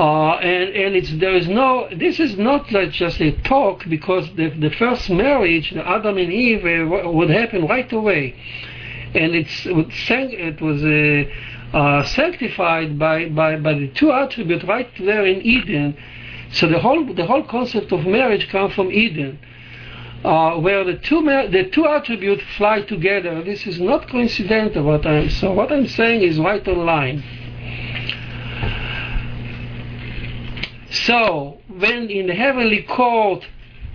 [0.01, 4.35] Uh, and and it's there is no this is not like just a talk because
[4.35, 8.35] the the first marriage Adam and Eve uh, would happen right away,
[9.15, 15.27] and it's it was uh, uh, sanctified by, by by the two attributes right there
[15.27, 15.95] in Eden.
[16.51, 19.39] So the whole the whole concept of marriage comes from Eden.
[20.25, 23.43] Uh, where the two the two attributes fly together.
[23.43, 24.83] This is not coincidental.
[24.83, 27.23] What I'm so what I'm saying is right on line.
[30.91, 33.47] So, when in the heavenly court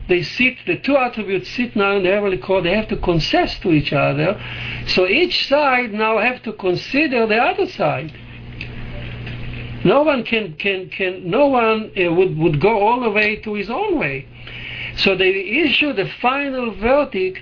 [0.08, 3.58] they sit, the two attributes sit now in the heavenly court, they have to concess
[3.60, 4.40] to each other.
[4.88, 8.14] So each side now have to consider the other side.
[9.84, 13.54] No one can, can, can no one uh, would, would go all the way to
[13.56, 14.28] his own way.
[14.98, 17.40] So they issue the final verdict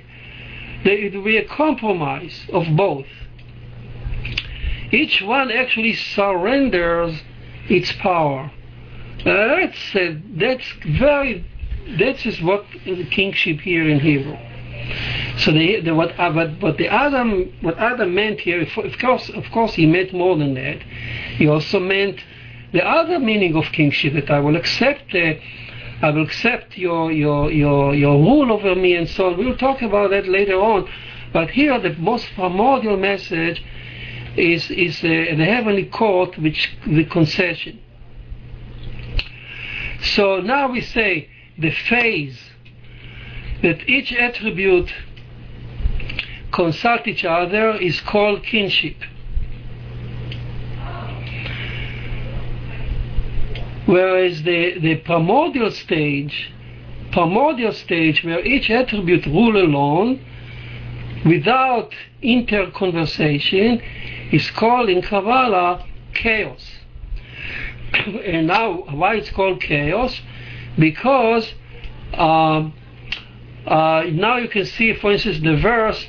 [0.83, 3.05] that it will be a compromise of both.
[4.91, 7.21] Each one actually surrenders
[7.69, 8.51] its power.
[9.25, 11.45] That's uh, that's very
[11.97, 12.65] that is what
[13.11, 14.37] kingship here in Hebrew.
[15.37, 19.29] So the, the what uh, but, but the Adam what Adam meant here, of course,
[19.29, 20.81] of course, he meant more than that.
[21.37, 22.19] He also meant
[22.73, 25.13] the other meaning of kingship that I will accept.
[25.15, 25.35] Uh,
[26.01, 29.37] I will accept your, your, your, your rule over me and so on.
[29.37, 30.89] We'll talk about that later on.
[31.31, 33.63] But here, the most primordial message
[34.35, 37.79] is, is uh, the heavenly court, which the concession.
[40.03, 42.37] So now we say the phase
[43.61, 44.93] that each attribute
[46.51, 48.97] consult each other is called kingship.
[53.85, 56.51] Whereas the, the primordial stage,
[57.11, 60.23] primordial stage where each attribute rule alone
[61.25, 63.81] without interconversation
[64.33, 66.82] is called in Kabbalah chaos.
[68.25, 70.19] and now why it's called chaos?
[70.77, 71.53] Because
[72.13, 72.73] um,
[73.65, 76.05] uh, now you can see, for instance, the verse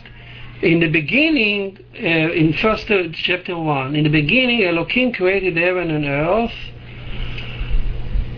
[0.62, 3.94] in the beginning, uh, in first uh, chapter one.
[3.94, 6.54] In the beginning, Elohim created heaven and earth,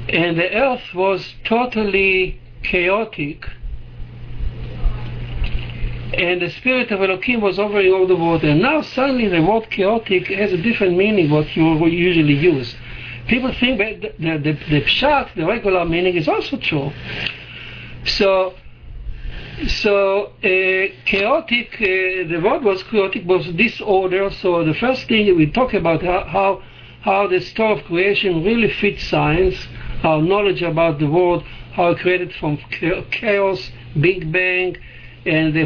[0.09, 3.47] and the earth was totally chaotic.
[6.15, 8.49] And the spirit of Elohim was over all the water.
[8.49, 12.75] And now suddenly the word chaotic has a different meaning what you usually use
[13.29, 16.91] people think that the, the, the, pshat, the regular meaning, is also true.
[18.05, 18.55] So,
[19.67, 24.31] so uh, chaotic, uh, the word was chaotic, was disorder.
[24.31, 26.63] So the first thing we talk about how,
[27.01, 29.57] how, the story of creation really fits science,
[30.05, 32.59] our knowledge about the world, how it created from
[33.11, 34.77] chaos, Big Bang,
[35.25, 35.63] and the,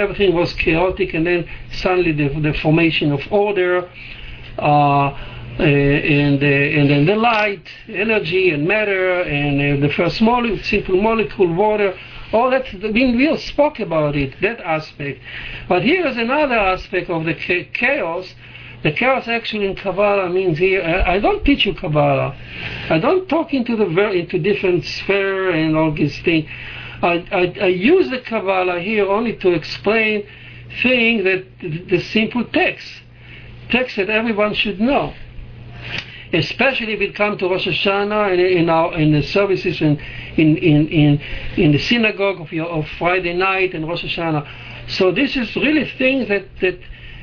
[0.00, 3.90] everything was chaotic, and then suddenly the, the formation of order.
[4.58, 10.58] Uh, and, uh, and then the light, energy, and matter, and uh, the first molecule,
[10.64, 11.96] simple molecule, water,
[12.32, 12.66] all that.
[12.74, 15.20] I mean, we all spoke about it, that aspect.
[15.68, 18.34] But here is another aspect of the chaos.
[18.82, 20.82] The chaos actually in Kabbalah means here.
[20.82, 22.36] I don't teach you Kabbalah.
[22.90, 26.50] I don't talk into the into different sphere and all these things.
[27.00, 30.26] I, I, I use the Kabbalah here only to explain
[30.82, 31.44] things that
[31.88, 32.86] the simple text,
[33.70, 35.14] text that everyone should know
[36.32, 39.98] especially if it comes to Rosh Hashanah and in our in the services in
[40.36, 41.20] in in in,
[41.56, 44.46] in the synagogue of your of Friday night and Rosh Hashanah.
[44.88, 46.78] So this is really things that that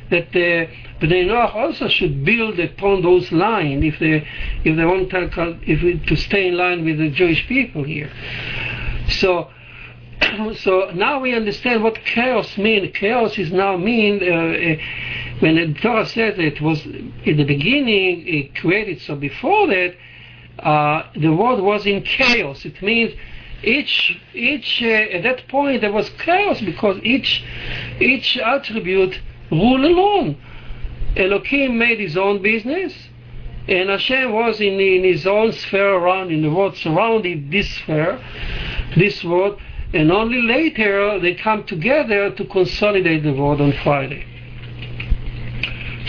[0.09, 0.67] that uh,
[0.99, 4.27] the Bnei Noach also should build upon those lines if they
[4.63, 8.11] if they want to if to stay in line with the Jewish people here.
[9.09, 9.49] So
[10.57, 12.91] so now we understand what chaos means.
[12.95, 14.75] Chaos is now mean uh, uh,
[15.39, 19.01] when the Torah said it was in the beginning it created.
[19.01, 19.95] So before that,
[20.59, 22.65] uh, the world was in chaos.
[22.65, 23.13] It means
[23.63, 27.43] each each uh, at that point there was chaos because each
[27.99, 29.19] each attribute
[29.51, 30.37] ruled alone.
[31.15, 32.93] Elohim made his own business,
[33.67, 38.19] And Hashem was in, in his own sphere around, in the world surrounding this sphere,
[38.95, 39.59] this world,
[39.93, 44.25] and only later they come together to consolidate the world on Friday.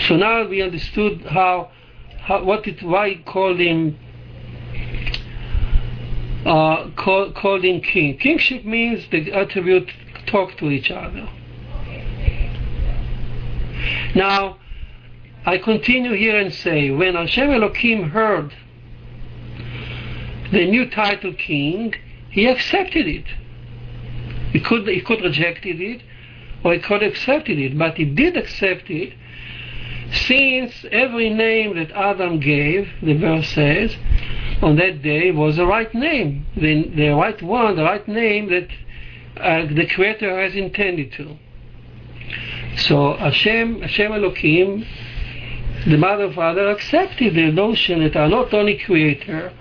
[0.07, 1.71] So now we understood how,
[2.19, 3.97] how what it, why he called him
[6.45, 8.17] uh, call, called him king.
[8.17, 9.89] Kingship means the attribute
[10.27, 11.29] talk to each other.
[14.15, 14.57] Now,
[15.45, 18.53] I continue here and say, when Hashem Elohim heard
[20.51, 21.93] the new title king,
[22.29, 23.25] he accepted it.
[24.53, 26.01] He could, he could rejected it,
[26.63, 29.13] or he could accepted it, but he did accept it,
[30.11, 33.95] since every name that Adam gave, the verse says,
[34.61, 38.67] on that day was the right name, the, the right one, the right name that
[39.41, 41.35] uh, the Creator has intended to.
[42.77, 44.85] So Hashem, Hashem Elohim,
[45.87, 49.51] the Mother Father, accepted the notion that are not only Creator,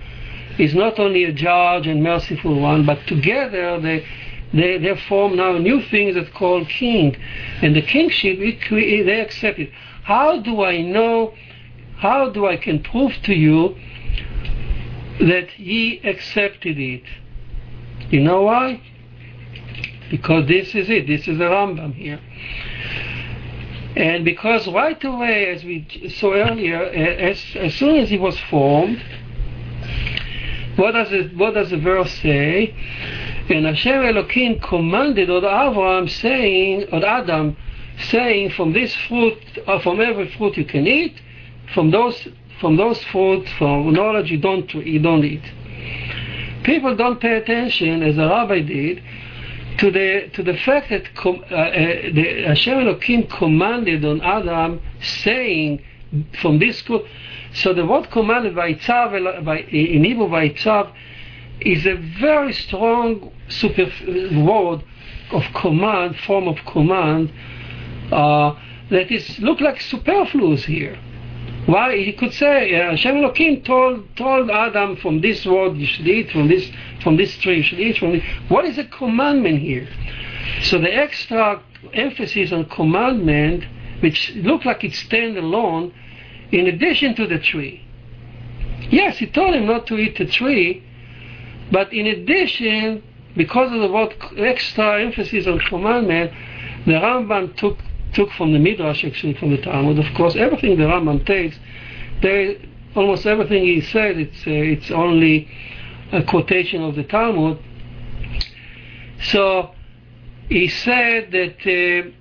[0.59, 4.05] is not only a judge and merciful one, but together they
[4.53, 7.17] they, they form now new things that called king,
[7.63, 9.71] and the kingship they accept it.
[10.05, 11.35] How do I know?
[11.97, 13.77] How do I can prove to you
[15.21, 17.05] that he accepted it?
[18.11, 18.83] You know why?
[20.11, 21.07] Because this is it.
[21.07, 22.21] This is the Rambam here.
[23.97, 29.03] And because right away, as we saw earlier, as, as soon as he was formed,
[30.77, 32.75] what does it, what does the verse say?
[33.51, 37.57] And Hashem Elohim commanded or Abraham saying, or Adam
[38.11, 41.21] saying, from this fruit, or uh, from every fruit you can eat,
[41.75, 42.29] from those
[42.61, 45.43] from those fruit, from knowledge you don't you don't eat.
[46.63, 49.03] People don't pay attention, as the rabbi did,
[49.79, 51.71] to the to the fact that com, uh, uh,
[52.15, 55.83] the Hashem Elohim commanded on Adam, saying
[56.41, 57.07] from this school.
[57.55, 60.93] So the word commanded by Tzav, by, in Hebrew by Tzav,
[61.67, 63.91] is a very strong super
[64.33, 64.85] word
[65.31, 67.33] of command, form of command,
[68.13, 68.55] uh,
[68.91, 70.99] that is look like superfluous here.
[71.67, 76.09] Why he could say uh, Hashem Elohim told told Adam from this word you should
[76.09, 76.71] eat from this
[77.03, 78.25] from this tree you should eat from this.
[78.49, 79.89] What is a commandment here?
[80.63, 81.63] So the extra
[81.95, 83.65] emphasis on commandment,
[84.01, 85.95] which look like it stand alone,
[86.51, 87.85] in addition to the tree.
[88.91, 90.85] Yes, he told him not to eat the tree,
[91.73, 93.03] but in addition,
[93.37, 96.31] because of the word extra emphasis on commandment,
[96.87, 97.79] the Rambam took
[98.13, 99.99] took from the Midrash, actually from the Talmud.
[99.99, 101.59] Of course, everything the Rambam takes,
[102.21, 102.57] there,
[102.95, 105.49] almost everything he said, it's uh, it's only
[106.13, 107.59] a quotation of the Talmud.
[109.23, 109.71] So
[110.49, 112.13] he said that,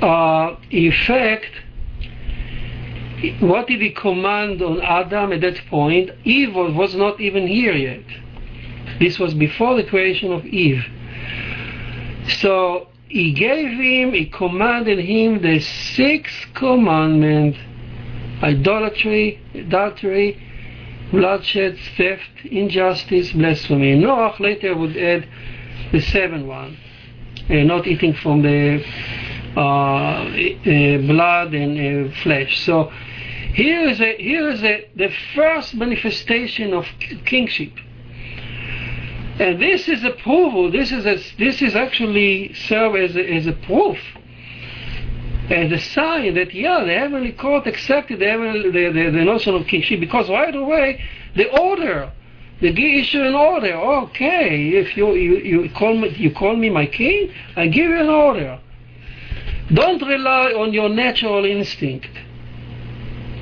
[0.00, 1.50] uh, uh, in fact,
[3.40, 6.10] what did he command on Adam at that point?
[6.24, 8.04] Eve was not even here yet.
[8.98, 10.84] This was before the creation of Eve.
[12.40, 17.56] So he gave him, he commanded him the sixth commandment
[18.42, 20.36] idolatry, adultery,
[21.12, 23.94] bloodshed, theft, injustice, blasphemy.
[23.94, 25.28] Noach later would add
[25.92, 26.76] the seventh one,
[27.48, 28.82] uh, not eating from the
[29.54, 32.64] Uh, eh, eh, blood and uh, flesh.
[32.64, 32.90] So
[33.52, 36.86] here is a, here is a, the first manifestation of
[37.26, 37.72] kingship.
[39.38, 40.70] And this is approval.
[40.70, 43.98] This is a, this is actually serve as a, as a proof,
[45.50, 49.54] as a sign that yeah, the heavenly court accepted the, heavenly, the, the, the notion
[49.54, 50.98] of kingship because right away
[51.36, 52.10] the order,
[52.62, 53.74] the issue an order.
[53.74, 58.00] Okay, if you, you, you call me you call me my king, I give you
[58.00, 58.58] an order.
[59.72, 62.10] Don't rely on your natural instinct.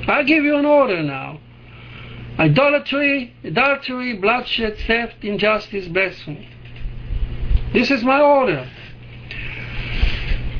[0.07, 1.39] I give you an order now.
[2.39, 6.47] Idolatry, adultery, bloodshed, theft, injustice, blasphemy.
[7.73, 8.69] This is my order.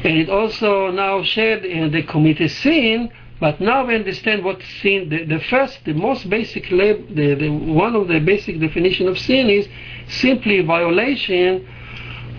[0.04, 4.62] And it also now said uh, they commit a sin, but now we understand what
[4.82, 5.10] sin.
[5.10, 9.18] The, the first, the most basic, lab, the, the, one of the basic definition of
[9.18, 9.68] sin is
[10.08, 11.68] simply violation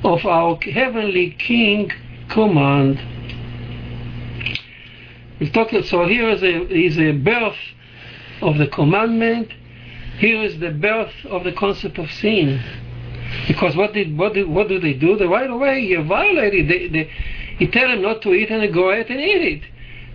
[0.05, 1.91] of our heavenly King
[2.33, 3.01] command.
[5.41, 5.75] We talked.
[5.87, 7.57] So here is a is a birth
[8.41, 9.53] of the commandment.
[10.19, 12.63] Here is the birth of the concept of sin.
[13.49, 15.17] Because what did what did, what do they do?
[15.17, 16.69] They right away you violate it.
[16.69, 17.11] They, they,
[17.59, 19.63] you tell them not to eat and they go ahead and eat it.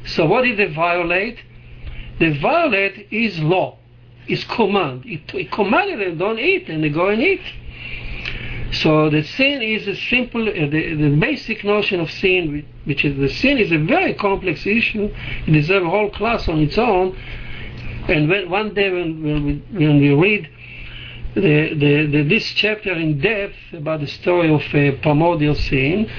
[0.09, 1.39] So what did they violate?
[2.19, 3.77] They violate is law,
[4.27, 5.03] is command.
[5.05, 7.41] It commanded them don't eat and they go and eat.
[8.73, 13.17] So the sin is a simple, uh, the, the basic notion of sin, which is
[13.17, 15.09] the sin is a very complex issue.
[15.47, 17.17] It deserves a whole class on its own
[18.07, 20.49] And when, one day when, when, we, when we read
[21.35, 26.09] the, the, the, this chapter in depth about the story of uh, primordial sin,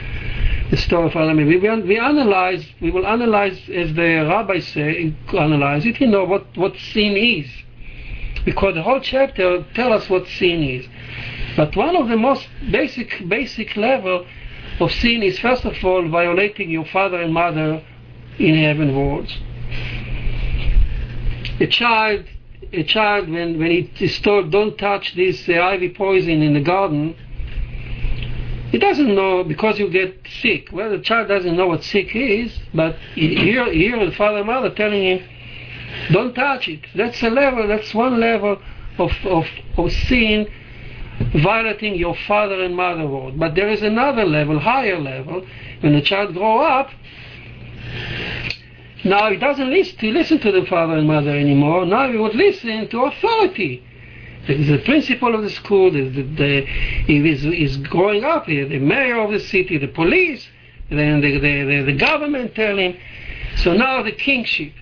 [0.70, 5.86] the story of Adam we, we analyze, we will analyze, as the rabbis say, analyze
[5.86, 7.50] it, you know what, what sin is.
[8.44, 10.86] Because the whole chapter tell us what sin is.
[11.58, 14.24] But one of the most basic, basic level
[14.78, 17.82] of sin is first of all violating your father and mother
[18.38, 19.36] in heaven worlds.
[21.58, 22.26] A child
[22.72, 26.60] a child when, when he is told don't touch this uh, ivy poison in the
[26.60, 27.16] garden
[28.70, 32.58] he doesn't know because you get sick well the child doesn't know what sick is
[32.74, 35.28] but here, here the father and mother telling him
[36.12, 38.60] don't touch it that's a level that's one level
[38.98, 39.46] of, of,
[39.78, 40.46] of sin
[41.42, 45.44] violating your father and mother word but there is another level higher level
[45.80, 46.90] when the child grow up
[49.04, 51.86] now he doesn't listen to, listen to the father and mother anymore.
[51.86, 53.84] Now he would listen to authority.
[54.46, 56.60] The principal of the school, the, the, the,
[57.06, 60.48] he is, is growing up, the mayor of the city, the police,
[60.88, 62.96] then the, the, the, government tell him.
[63.56, 64.72] So now the kingship.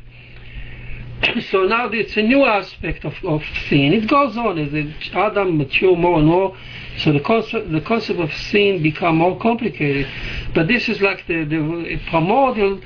[1.51, 3.93] So now it's a new aspect of, of sin.
[3.93, 4.73] It goes on as
[5.13, 6.57] Adam mature more and more.
[6.99, 10.07] So the concept, the concept of sin become more complicated.
[10.55, 12.81] But this is like the, the primordial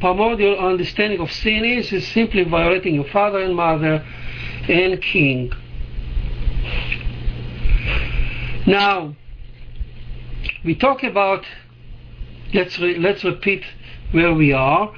[0.00, 4.04] primordial understanding of sin is, is simply violating your father and mother
[4.68, 5.52] and king.
[8.66, 9.14] Now,
[10.64, 11.44] we talk about,
[12.52, 13.64] let's, re, let's repeat
[14.12, 14.92] where we are.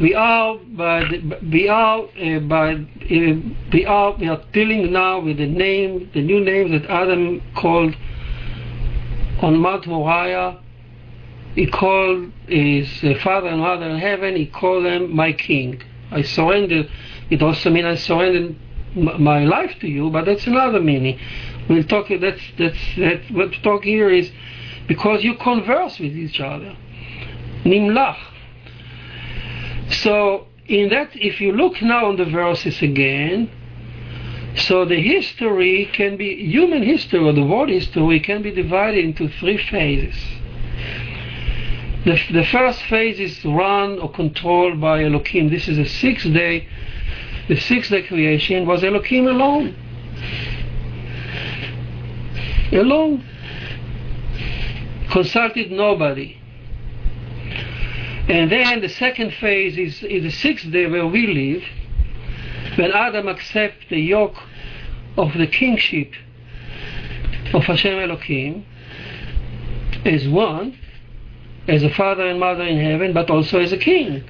[0.00, 3.34] We are by the, we are uh, by uh,
[3.72, 7.94] we are we are dealing now with the name the new name that Adam called
[9.42, 10.58] on Mount Moriah
[11.54, 12.88] he called his
[13.22, 15.82] father and mother in heaven, he called them my king.
[16.10, 16.84] I surrender.
[17.28, 18.54] It also means I surrender
[18.94, 21.18] my life to you, but that's another meaning.
[21.68, 22.08] We'll talk.
[22.08, 23.30] That's that's that.
[23.30, 24.30] What talk here is
[24.86, 26.76] because you converse with each other.
[27.64, 28.18] Nimlach.
[29.90, 33.50] So in that, if you look now on the verses again,
[34.56, 39.28] so the history can be human history or the world history can be divided into
[39.28, 40.16] three phases.
[42.04, 45.50] The, the first phase is run or controlled by Elohim.
[45.50, 46.66] This is a sixth day,
[47.48, 49.76] the sixth day creation was Elohim alone.
[52.72, 53.24] Alone.
[55.10, 56.39] Consulted nobody.
[58.30, 61.64] And then the second phase is, is the sixth day where we live,
[62.78, 64.36] when Adam accepts the yoke
[65.16, 66.12] of the kingship
[67.52, 68.64] of Hashem Elohim
[70.04, 70.78] as one,
[71.66, 74.22] as a father and mother in heaven, but also as a king.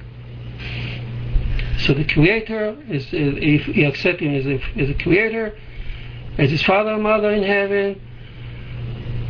[1.85, 5.55] So the creator is, if he accepts him as a, as a creator,
[6.39, 8.01] as his father and mother in heaven,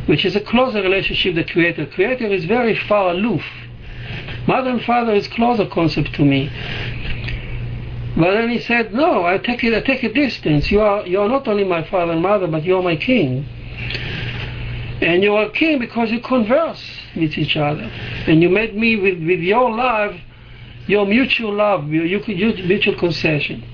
[0.06, 1.84] which is a closer relationship the creator.
[1.84, 3.44] Creator is very far aloof.
[4.46, 6.50] Mother and father is closer concept to me.
[8.16, 10.70] But then he said, No, I take it I take a distance.
[10.70, 13.46] You are you are not only my father and mother, but you are my king.
[15.00, 16.82] And you are king because you converse
[17.16, 17.90] with each other.
[18.26, 20.14] And you made me with, with your love,
[20.86, 23.64] your mutual love, your, your mutual concession.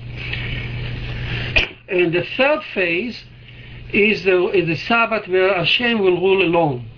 [1.87, 3.23] And the third phase
[3.93, 6.89] is the, is the Sabbath where Hashem will rule alone.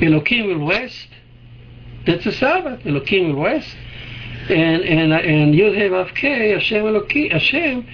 [0.00, 1.08] Elohim will rest.
[2.06, 2.84] That's the Sabbath.
[2.86, 3.76] Elohim will rest.
[4.48, 6.08] And and and Yud Hey Vav
[6.54, 7.86] Hashem Elohim, Hashem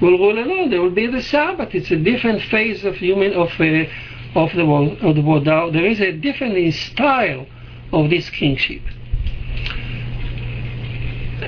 [0.00, 0.70] will rule alone.
[0.70, 1.74] There will be the Sabbath.
[1.74, 4.98] It's a different phase of human of uh, of the world.
[5.02, 5.44] Of the world.
[5.44, 7.46] There is a different style
[7.92, 8.82] of this kingship.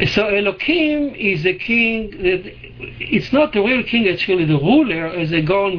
[0.09, 2.52] So Elohim is a king that
[3.00, 5.76] it's not the real king, actually the ruler, as the Gaon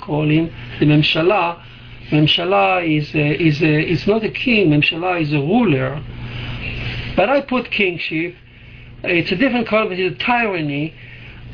[0.00, 1.62] call him, the Memshala.
[2.10, 4.70] Memshala is a, is a, it's not a king.
[4.70, 6.02] Memshala is a ruler.
[7.16, 8.34] But I put kingship.
[9.04, 10.00] It's a different concept.
[10.00, 10.94] It's a tyranny.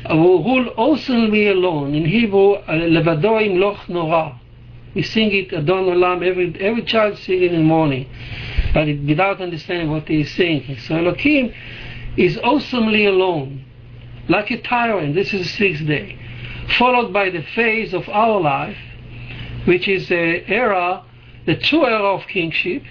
[0.09, 1.93] will rule alone.
[1.93, 4.39] In Hebrew, Levado imloch nora.
[4.97, 8.09] We sing it Adon Olam, every, every child sing it in the morning,
[8.73, 10.75] but it, without understanding what he is saying.
[10.87, 11.53] So Elohim
[12.17, 13.63] is awesomely alone,
[14.27, 15.13] like a tyrant.
[15.13, 16.17] This is the sixth day,
[16.79, 18.77] followed by the phase of our life,
[19.67, 21.03] which is the era,
[21.45, 22.83] the true era of kingship,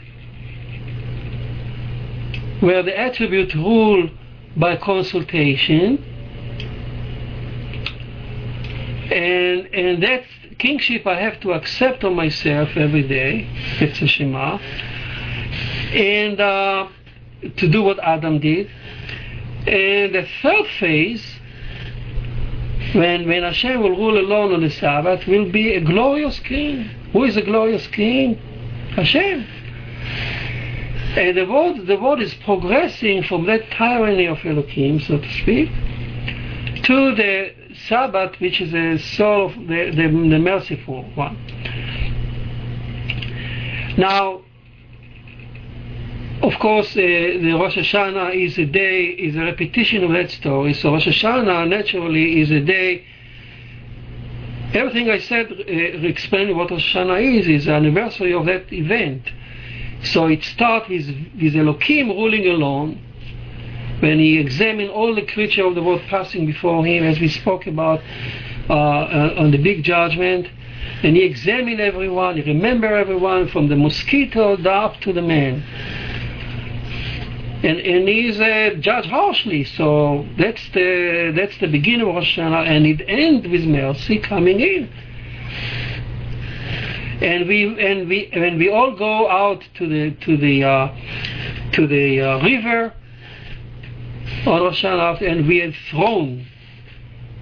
[2.61, 4.11] where the attribute rule
[4.57, 6.03] by consultation,
[9.11, 10.27] and and that's
[10.59, 13.49] kingship I have to accept on myself every day.
[13.81, 14.59] It's a Shema.
[15.93, 16.89] And uh,
[17.57, 18.70] to do what Adam did.
[19.66, 21.24] And the third phase,
[22.97, 26.84] when, when Hashem will rule alone on the Sabbath, will be a glorious king.
[27.12, 28.36] Who is a glorious king?
[28.94, 29.47] Hashem.
[31.16, 35.70] And the world, the world is progressing from that tyranny of Elohim, so to speak,
[36.84, 37.55] to the
[37.88, 41.36] Sabbath, which is the soul of the, the, the merciful one.
[43.97, 44.42] Now,
[46.47, 50.74] of course, uh, the Rosh Hashanah is a day, is a repetition of that story.
[50.74, 53.05] So Rosh Hashanah naturally is a day.
[54.72, 59.28] Everything I said, uh, explaining what Rosh Hashanah is, is the anniversary of that event.
[60.05, 61.09] So it starts with,
[61.40, 63.03] with Elohim ruling alone,
[63.99, 67.66] when he examined all the creatures of the world passing before him, as we spoke
[67.66, 68.01] about
[68.70, 70.47] uh, uh, on the big judgment.
[71.03, 75.64] And he examined everyone, he remembered everyone from the mosquito up to the man
[77.62, 79.64] and, and he's uh, judged harshly.
[79.64, 84.61] So that's the that's the beginning of Rosh Hashanah, and it ends with mercy coming
[84.61, 84.90] in.
[87.22, 90.94] And we and we when we all go out to the to the uh,
[91.72, 92.92] to the uh, river
[94.46, 96.46] on Rosh Hashanah, and we enthrone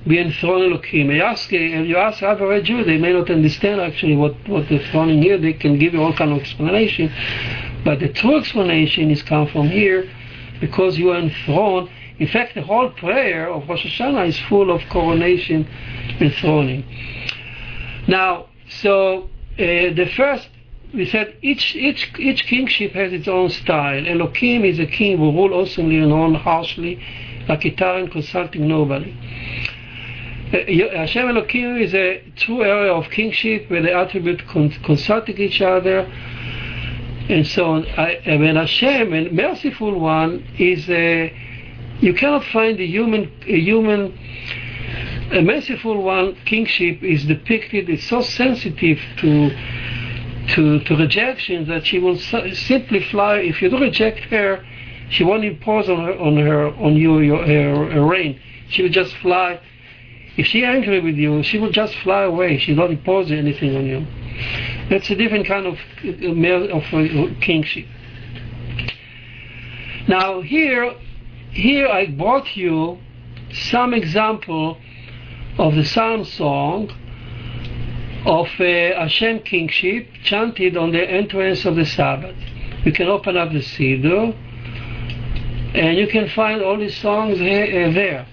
[0.06, 1.10] we enthrone Elohim.
[1.10, 4.78] I ask, if you ask average Jew, they may not understand actually what, what the
[4.78, 5.38] throning here.
[5.38, 7.10] They can give you all kind of explanation.
[7.84, 10.10] But the true explanation is come from here
[10.60, 11.90] because you are enthroned.
[12.18, 15.66] In fact, the whole prayer of Rosh Hashanah is full of coronation
[16.20, 16.84] and throning.
[18.08, 20.48] Now, so uh, the first,
[20.94, 24.06] we said each, each, each kingship has its own style.
[24.06, 27.02] Elohim is a king who rule awesomely and rule harshly,
[27.48, 29.12] like a tyrant consulting nobody.
[30.52, 34.44] Uh, Hashem Elohim is a true area of kingship where the attributes
[34.84, 36.08] consulting each other
[37.28, 37.86] and so on.
[37.86, 41.34] I, when Hashem, and merciful one, is a,
[42.00, 44.18] you cannot find a human, a human,
[45.32, 47.88] a merciful one kingship is depicted.
[47.88, 49.50] It's so sensitive to
[50.46, 53.38] to to rejection that she will simply fly.
[53.38, 54.64] If you don't reject her,
[55.08, 58.40] she won't impose on her on her on you your her, her reign.
[58.68, 59.60] She will just fly.
[60.36, 62.58] If she's angry with you, she will just fly away.
[62.58, 64.06] She not impose anything on you.
[64.90, 67.86] That's a different kind of uh, of uh, kingship.
[70.08, 70.94] Now here,
[71.50, 72.98] here I brought you
[73.52, 74.78] some example
[75.56, 76.90] of the psalm song
[78.26, 82.36] of uh, Hashem kingship chanted on the entrance of the Sabbath.
[82.84, 84.36] You can open up the Siddur
[85.74, 88.26] and you can find all these songs here, there.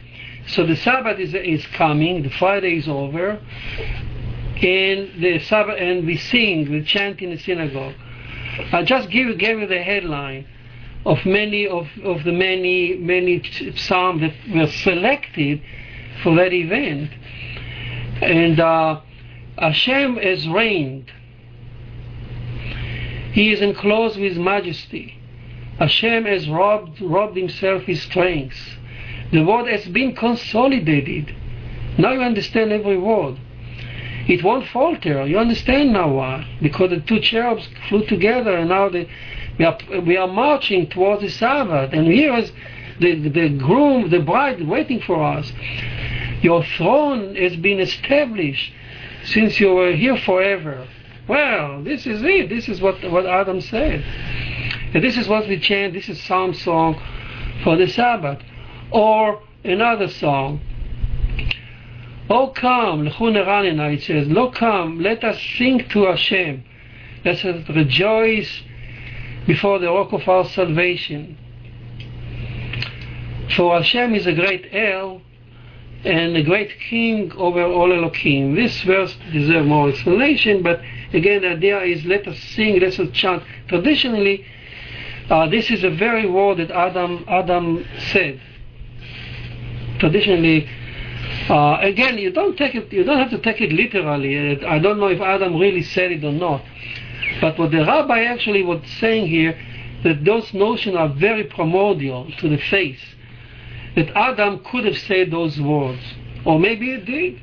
[0.51, 3.39] So the Sabbath is, is coming, the Friday is over,
[4.57, 7.95] in the Sabbath, and we sing, we chant in the synagogue.
[8.73, 10.45] I just give gave you the headline
[11.05, 13.41] of many of, of the many many
[13.75, 15.61] psalms that were selected
[16.21, 17.11] for that event,
[18.21, 18.99] and uh,
[19.57, 21.09] Hashem has reigned.
[23.31, 25.17] He is enclosed with majesty.
[25.79, 28.57] Hashem has robbed robbed himself his strength.
[29.31, 31.35] The word has been consolidated.
[31.97, 33.37] Now you understand every word
[34.27, 35.25] it won't falter.
[35.25, 36.47] You understand now why?
[36.61, 39.09] Because the two cherubs flew together, and now they,
[39.57, 42.51] we are we are marching towards the Sabbath, and here is
[42.99, 45.51] the the groom, the bride, waiting for us.
[46.41, 48.71] Your throne has been established
[49.25, 50.87] since you were here forever.
[51.27, 52.49] Well, this is it.
[52.49, 54.01] This is what what Adam said,
[54.93, 55.93] and this is what we chant.
[55.93, 57.01] This is Psalm song
[57.63, 58.39] for the Sabbath,
[58.91, 60.61] or another song.
[62.29, 66.63] Oh come, Lechuneranina, it says, Lo come, let us sing to Hashem.
[67.25, 68.63] Let us rejoice
[69.45, 71.37] before the rock of our salvation.
[73.55, 75.21] For Hashem is a great El
[76.03, 78.55] and a great king over all Elohim.
[78.55, 80.81] This verse deserves more explanation, but
[81.13, 83.43] again, the idea is let us sing, let us chant.
[83.67, 84.45] Traditionally,
[85.29, 88.41] uh, this is a very word that Adam Adam said.
[90.01, 90.67] Traditionally,
[91.47, 92.91] uh, again, you don't take it.
[92.91, 94.65] You don't have to take it literally.
[94.65, 96.63] I don't know if Adam really said it or not.
[97.39, 99.55] But what the rabbi actually was saying here,
[100.03, 102.99] that those notions are very primordial to the faith.
[103.95, 106.01] That Adam could have said those words,
[106.45, 107.41] or maybe he did.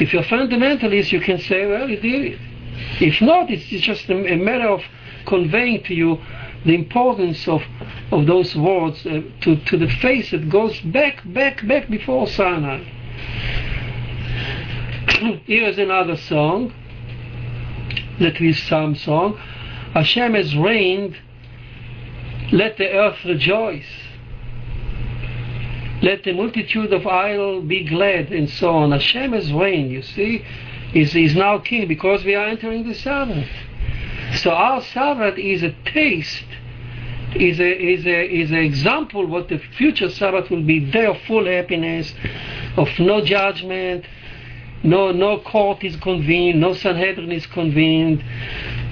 [0.00, 2.40] If you're fundamentalist, you can say, well, he did.
[3.00, 4.82] If not, it's just a matter of
[5.24, 6.18] conveying to you
[6.66, 7.62] the importance of,
[8.10, 12.82] of those words uh, to, to the face that goes back, back, back before Sinai.
[15.46, 16.74] Here's another song
[18.18, 19.38] that is some song.
[19.94, 21.16] Hashem has reigned,
[22.52, 23.86] let the earth rejoice.
[26.02, 28.92] let the multitude of idol be glad, and so on.
[28.92, 30.44] Hashem has reigned, you see.
[30.92, 33.48] He's, he's now king because we are entering the Sabbath.
[34.36, 36.44] So our Sabbath is a taste,
[37.34, 40.80] is a is a is an example what the future Sabbath will be.
[40.80, 42.14] Day of full happiness,
[42.76, 44.04] of no judgment,
[44.82, 48.22] no no court is convened, no Sanhedrin is convened,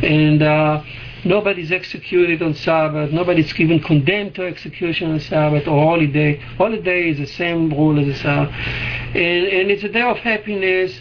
[0.03, 0.83] and uh,
[1.25, 6.37] nobody's executed on Sabbath, nobody's even condemned to execution on Sabbath or holiday.
[6.57, 11.01] Holiday is the same rule as the Sabbath, and and it's a day of happiness,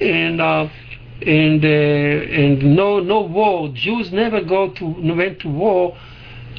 [0.00, 0.40] and.
[0.40, 0.68] Uh,
[1.26, 3.68] and uh, and no no war.
[3.68, 5.96] Jews never go to went to war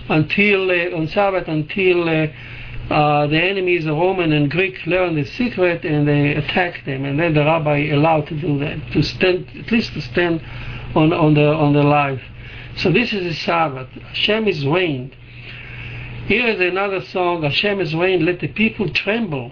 [0.09, 2.27] until uh, on Sabbath until uh,
[2.89, 7.33] uh, the enemies, Roman and Greek, learn the secret and they attack them, and then
[7.33, 10.41] the rabbi allowed to do that, to stand at least to stand
[10.95, 12.21] on on the on the life.
[12.77, 13.89] So this is the Sabbath.
[13.89, 15.15] Hashem is reigned.
[16.27, 17.43] Here is another song.
[17.43, 18.25] Hashem is reigned.
[18.25, 19.51] Let the people tremble.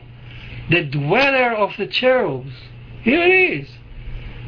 [0.70, 2.54] The dweller of the cherubs.
[3.04, 3.70] Here it is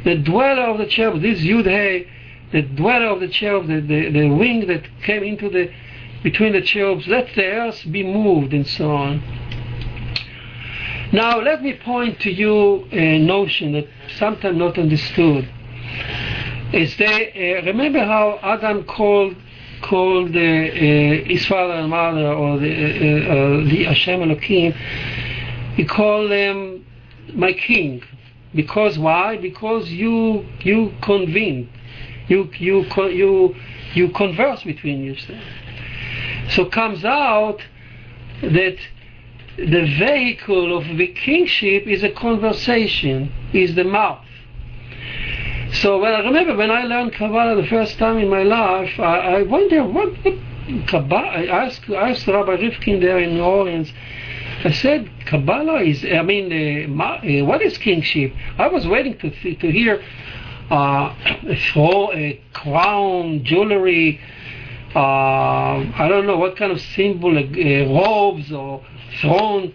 [0.04, 2.08] the dweller of the cherub, this Yud Hey,
[2.52, 5.72] the dweller of the cherub, the, the, the wing that came into the
[6.24, 9.22] between the cherubs, let the earth be moved, and so on.
[11.12, 13.88] Now, let me point to you a notion that
[14.18, 15.48] sometimes not understood.
[16.72, 19.36] Is they uh, remember how Adam called
[19.84, 20.74] called uh, uh,
[21.26, 24.74] his father and mother, or the, uh, uh, the Hashem Elohim,
[25.76, 26.86] he called them
[27.34, 28.02] my king.
[28.56, 29.38] Because why?
[29.38, 31.70] Because you you convene,
[32.28, 33.56] you you you
[33.94, 35.42] you converse between yourselves.
[36.50, 37.62] So comes out
[38.42, 38.78] that
[39.58, 44.26] the vehicle of the kingship is a conversation, is the mouth.
[45.74, 49.38] So when I remember when I learned Kabbalah the first time in my life, I,
[49.38, 50.36] I wonder what, what
[50.88, 51.28] Kabbalah.
[51.28, 53.92] I asked, I asked Rabbi Rifkin there in New Orleans
[54.66, 56.52] I said, Kabbalah is, I mean,
[56.90, 58.34] uh, uh, what is kingship?
[58.58, 60.02] I was waiting to, th- to hear
[60.70, 61.16] uh,
[62.14, 64.22] a crown, jewelry,
[64.96, 67.42] uh, I don't know what kind of symbol, uh,
[67.94, 68.86] robes or
[69.20, 69.74] throne.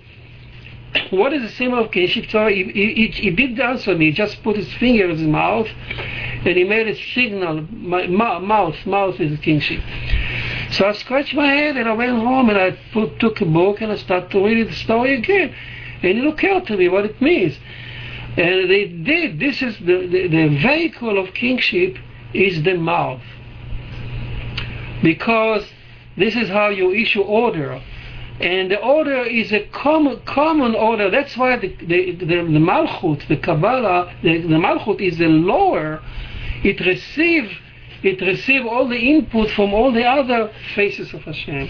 [1.11, 2.31] What is the symbol of kingship?
[2.31, 4.07] So he, he, he did answer me.
[4.07, 5.69] He just put his finger in his mouth
[6.45, 7.63] and he made a signal.
[7.71, 9.83] My, ma- mouth, mouth is kingship.
[10.73, 13.81] So I scratched my head and I went home and I put, took a book
[13.81, 15.55] and I started to read the story again.
[16.03, 17.59] And it occurred to me what it means.
[18.37, 19.41] And they did.
[19.41, 21.97] This is the, the, the vehicle of kingship
[22.33, 23.23] is the mouth.
[25.03, 25.67] Because
[26.17, 27.81] this is how you issue order.
[28.41, 31.11] And the order is a common, common order.
[31.11, 36.01] That's why the, the, the, the Malchut, the Kabbalah, the, the Malchut is the lower.
[36.63, 37.53] It receives
[38.03, 41.69] it receives all the input from all the other faces of Hashem.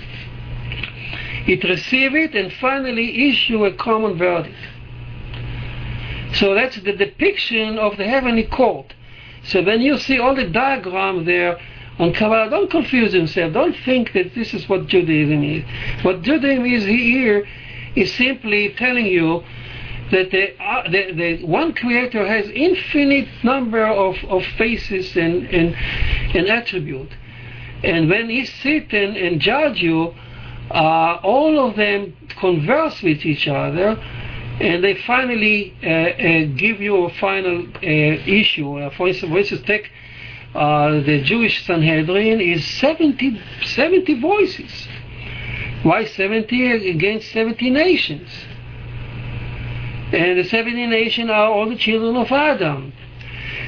[1.47, 4.55] It receives it and finally issue a common verdict.
[6.35, 8.93] So that's the depiction of the heavenly court.
[9.45, 11.59] So when you see all the diagram there
[11.99, 13.53] on Kabbalah, don't confuse yourself.
[13.53, 15.65] Don't think that this is what Judaism is.
[16.05, 17.47] What Judaism is here
[17.97, 19.43] is simply telling you
[20.13, 25.75] that the, uh, the, the, one creator has infinite number of, of faces and, and,
[26.35, 27.11] and attribute.
[27.83, 30.15] And when he sit and, and judge you,
[30.71, 34.01] uh, all of them converse with each other
[34.61, 38.91] and they finally uh, uh give you a final uh, issue.
[38.97, 39.39] For instance, for
[40.55, 44.89] take the Jewish Sanhedrin is 70, 70 voices.
[45.83, 48.29] Why 70 against 70 nations?
[50.13, 52.93] And the 70 nations are all the children of Adam.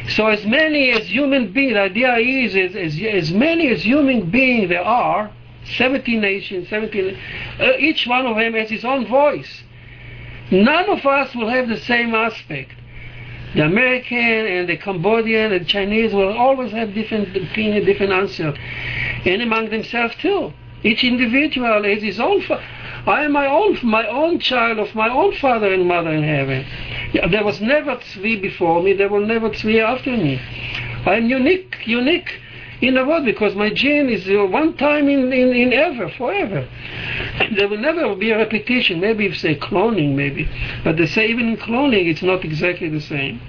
[0.09, 4.31] So as many as human beings, the idea is, is, as, as many as human
[4.31, 5.31] beings there are,
[5.76, 7.16] 70 nations, 70,
[7.61, 9.62] uh, each one of them has his own voice.
[10.51, 12.72] None of us will have the same aspect.
[13.55, 18.55] The American and the Cambodian and Chinese will always have different opinion, different answer.
[19.26, 20.53] and among themselves too.
[20.82, 22.42] Each individual has his own.
[23.07, 26.64] I am my own, my own child of my own father and mother in heaven.
[27.12, 28.92] There was never three before me.
[28.92, 30.40] There will never three after me.
[31.05, 32.30] I am unique, unique
[32.81, 36.68] in the world because my gene is uh, one time in, in, in ever, forever.
[37.57, 39.01] There will never be a repetition.
[39.01, 40.49] Maybe if say cloning, maybe,
[40.85, 43.41] but they say even in cloning, it's not exactly the same.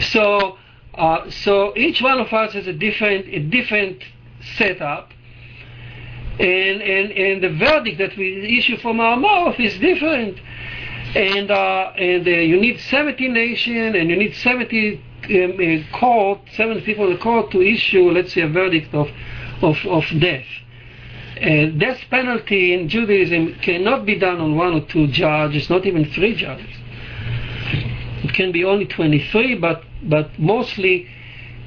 [0.00, 0.56] So,
[0.94, 4.02] uh, so each one of us has a different, a different
[4.56, 5.10] setup
[6.38, 10.38] and, and, and the verdict that we issue from our mouth is different.
[11.14, 16.82] And, uh, and uh, you need 70 nations and you need 70 um, court, 70
[16.82, 19.08] people in the court to issue, let's say, a verdict of,
[19.62, 20.46] of, of death.
[21.40, 26.10] uh, death penalty in Judaism cannot be done on one or two judges, not even
[26.12, 26.70] three judges.
[28.24, 31.08] It can be only 23, but, but mostly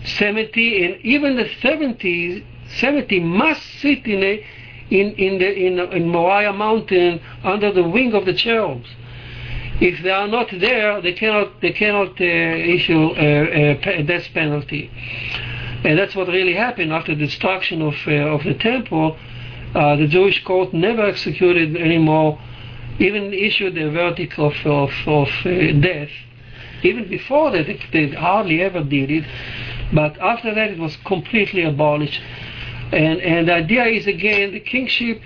[0.03, 2.45] 70, and even the 70,
[2.79, 4.45] 70 must sit in, a,
[4.89, 8.87] in, in, the, in, in Moriah Mountain under the wing of the cherubs.
[9.81, 14.91] If they are not there, they cannot, they cannot uh, issue a, a death penalty.
[15.83, 19.17] And that's what really happened after the destruction of, uh, of the temple
[19.75, 22.39] uh, the Jewish court never executed anymore,
[22.97, 26.09] even issued a verdict of, of, of uh, death.
[26.81, 29.25] Even before that, they, they hardly ever did it.
[29.93, 32.19] But after that, it was completely abolished.
[32.91, 35.21] And, and the idea is again the kingship,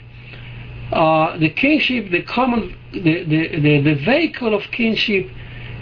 [0.93, 5.29] uh, the kingship, the common, the, the, the, the vehicle of kingship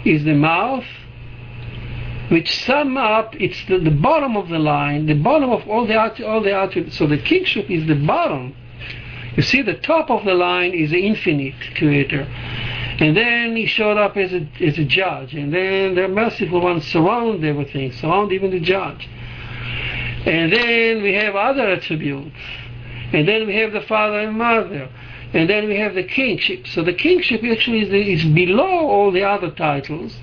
[0.04, 0.84] is the mouth,
[2.30, 5.96] which sum up, it's the, the bottom of the line, the bottom of all the
[6.24, 6.96] all the attributes.
[6.96, 8.56] So the kingship is the bottom.
[9.36, 12.22] You see, the top of the line is the infinite creator.
[12.22, 15.34] And then he showed up as a, as a judge.
[15.34, 19.08] And then the merciful one surround everything, surround even the judge.
[20.26, 22.36] And then we have other attributes.
[23.12, 24.88] And then we have the father and mother.
[25.32, 26.66] And then we have the kingship.
[26.66, 30.14] So the kingship actually is, the, is below all the other titles.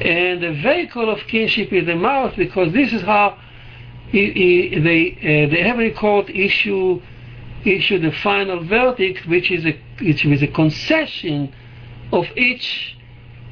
[0.00, 3.38] And the vehicle of kingship is the mouth because this is how
[4.10, 7.02] he, he, they, uh, the heavenly court issue
[7.64, 11.52] issue the final verdict, which is a which is a concession
[12.12, 12.96] of each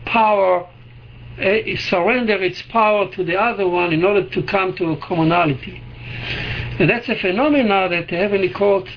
[0.04, 0.66] power
[1.38, 5.82] uh, surrender its power to the other one in order to come to a commonality.
[6.78, 8.88] And that's a phenomenon that the heavenly court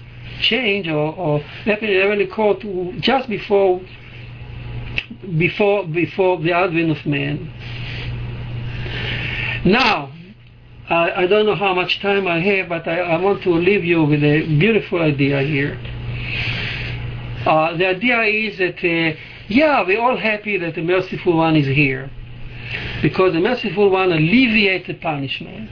[0.41, 2.59] change or, or the heavenly court
[2.99, 3.81] just before
[5.37, 7.51] before before the advent of man.
[9.65, 10.11] Now,
[10.89, 13.85] I, I don't know how much time I have, but I, I want to leave
[13.85, 15.77] you with a beautiful idea here.
[17.45, 19.17] Uh, the idea is that, uh,
[19.47, 22.09] yeah, we're all happy that the merciful one is here.
[23.01, 25.69] Because the merciful one alleviates the punishment.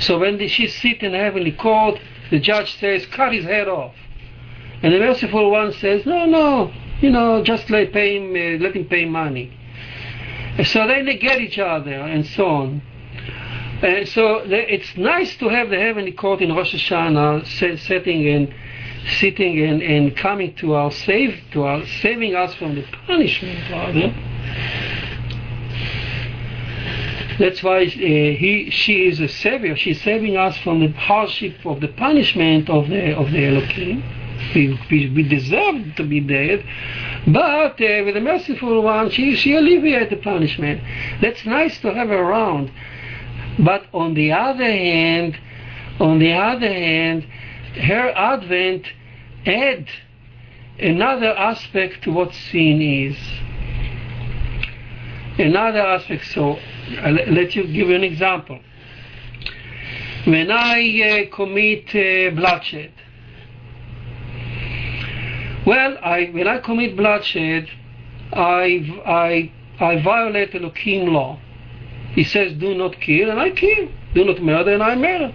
[0.00, 1.98] So when the, she sits in heavenly court,
[2.34, 3.94] the judge says, cut his head off.
[4.82, 8.74] And the merciful one says, no, no, you know, just let, pay him, uh, let
[8.74, 9.56] him pay money.
[10.64, 12.82] So then they negate each other and so on.
[13.82, 17.46] And so it's nice to have the heavenly court in Rosh Hashanah
[17.78, 18.52] setting and
[19.20, 24.12] sitting and, and coming to our save to our saving us from the punishment rather.
[27.38, 29.76] That's why uh, he she is a savior.
[29.76, 34.02] She's saving us from the hardship of the punishment of the of the Elohim.
[34.54, 36.66] We, we, we deserve to be dead,
[37.26, 40.82] but uh, with the merciful one, she, she alleviates the punishment.
[41.22, 42.70] That's nice to have around.
[43.58, 45.38] But on the other hand,
[46.00, 47.24] on the other hand,
[47.80, 48.86] her advent
[49.46, 49.88] add
[50.78, 53.16] another aspect to what sin is.
[55.38, 56.26] Another aspect.
[56.26, 56.58] So,
[56.88, 58.58] let you give you an example.
[60.26, 62.92] When I uh, commit uh, bloodshed,
[65.66, 67.68] well, I, when I commit bloodshed,
[68.32, 71.38] I, I, I violate Elohim law.
[72.14, 73.88] He says, do not kill, and I kill.
[74.14, 75.34] Do not murder, and I murder.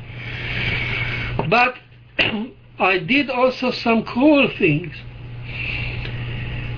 [1.50, 1.76] But
[2.80, 4.94] I did also some cruel things.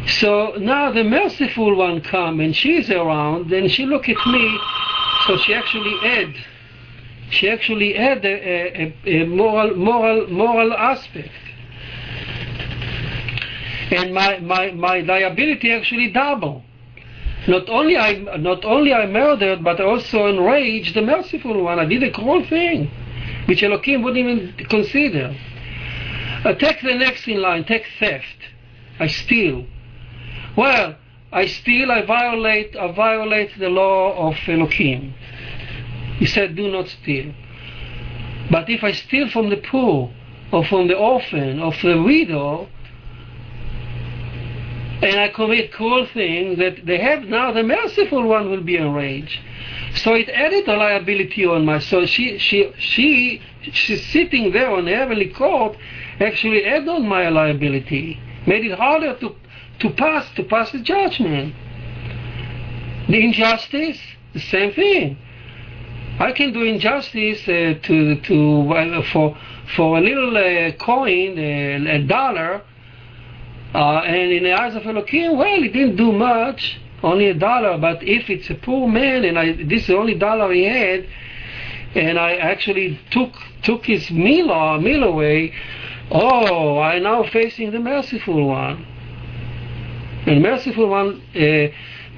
[0.07, 4.59] So now the merciful one come and she's around, and she look at me.
[5.27, 6.33] So she actually add,
[7.29, 11.31] she actually add a, a, a moral, moral, moral aspect
[13.91, 16.63] and my, my, my liability actually double.
[17.47, 21.79] Not only I not only I murdered, but also enraged the merciful one.
[21.79, 22.89] I did a cruel thing,
[23.47, 25.35] which Elohim wouldn't even consider.
[26.45, 27.65] Uh, take the next in line.
[27.65, 28.25] Take theft.
[28.99, 29.65] I steal.
[30.55, 30.95] Well,
[31.31, 31.91] I steal.
[31.91, 32.75] I violate.
[32.75, 35.13] I violate the law of Elohim.
[36.17, 37.33] He said, "Do not steal."
[38.49, 40.11] But if I steal from the poor,
[40.51, 42.67] or from the orphan, or from the widow,
[45.01, 49.39] and I commit cruel things that they have now, the merciful one will be enraged.
[49.95, 52.05] So it added a liability on my soul.
[52.05, 53.41] She, she, she,
[53.71, 55.75] she's sitting there on the heavenly court,
[56.19, 59.35] actually added on my liability, made it harder to,
[59.81, 61.55] to pass, to pass the judgment.
[63.09, 63.99] The injustice,
[64.33, 65.17] the same thing.
[66.19, 69.37] I can do injustice uh, to, to, uh, for,
[69.75, 72.61] for a little uh, coin, uh, a dollar,
[73.73, 77.77] uh, and in the eyes of Elohim, well, he didn't do much, only a dollar.
[77.77, 81.07] But if it's a poor man and I, this is the only dollar he had,
[81.95, 85.53] and I actually took took his meal, uh, meal away,
[86.09, 88.85] oh, I now facing the merciful one.
[90.27, 91.67] And merciful one uh,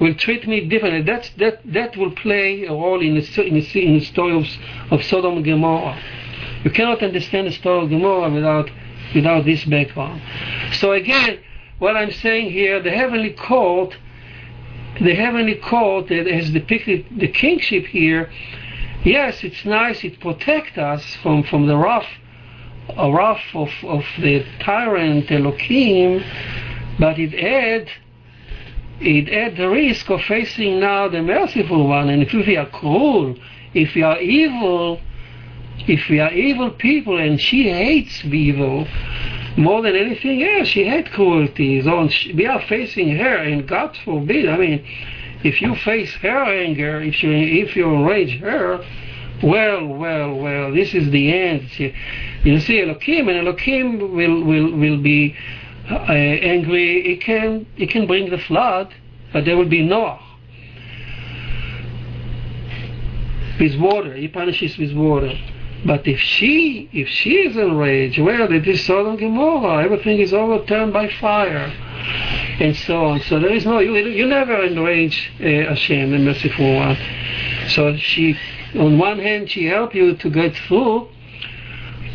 [0.00, 1.02] will treat me differently.
[1.02, 4.44] That's, that, that will play a role in the, in the, in the story of,
[4.92, 6.00] of Sodom and Gomorrah.
[6.64, 8.70] You cannot understand the story of Gomorrah without,
[9.14, 10.22] without this background.
[10.74, 11.38] So again,
[11.78, 13.96] what I'm saying here, the heavenly court,
[15.00, 18.30] the heavenly court that has depicted the kingship here,
[19.04, 22.06] yes, it's nice, it protects us from, from the wrath,
[22.96, 26.22] uh, wrath of, of the tyrant Elohim,
[26.98, 27.90] but it adds
[29.00, 32.08] it adds the risk of facing now the merciful one.
[32.08, 33.36] And if we are cruel,
[33.74, 35.00] if we are evil,
[35.86, 38.86] if we are evil people, and she hates evil
[39.56, 41.82] more than anything else, she hates cruelty.
[41.82, 44.48] So we are facing her, and God forbid.
[44.48, 44.86] I mean,
[45.42, 48.84] if you face her anger, if you if you enrage her,
[49.42, 51.68] well, well, well, this is the end.
[52.44, 55.36] You see, Elohim, and Elohim will will will be
[55.90, 58.94] uh, angry, it can it can bring the flood,
[59.32, 60.20] but there will be Noah
[63.58, 64.14] with water.
[64.14, 65.32] He punishes with water.
[65.84, 69.84] But if she if she is enraged, well, it is Sodom and Gomorrah.
[69.84, 71.70] Everything is overturned by fire,
[72.60, 73.20] and so on.
[73.20, 76.96] So there is no you, you never enrage uh, Hashem, the merciful one.
[77.68, 78.38] So she,
[78.74, 81.08] on one hand, she helped you to get through.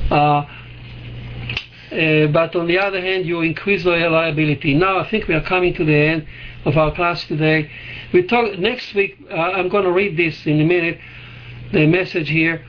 [0.09, 0.45] Uh,
[1.91, 4.75] uh, but on the other hand, you increase the reliability.
[4.75, 6.27] Now, I think we are coming to the end
[6.65, 7.69] of our class today.
[8.13, 9.17] We talk next week.
[9.29, 10.99] Uh, I'm going to read this in a minute,
[11.71, 12.63] the message here.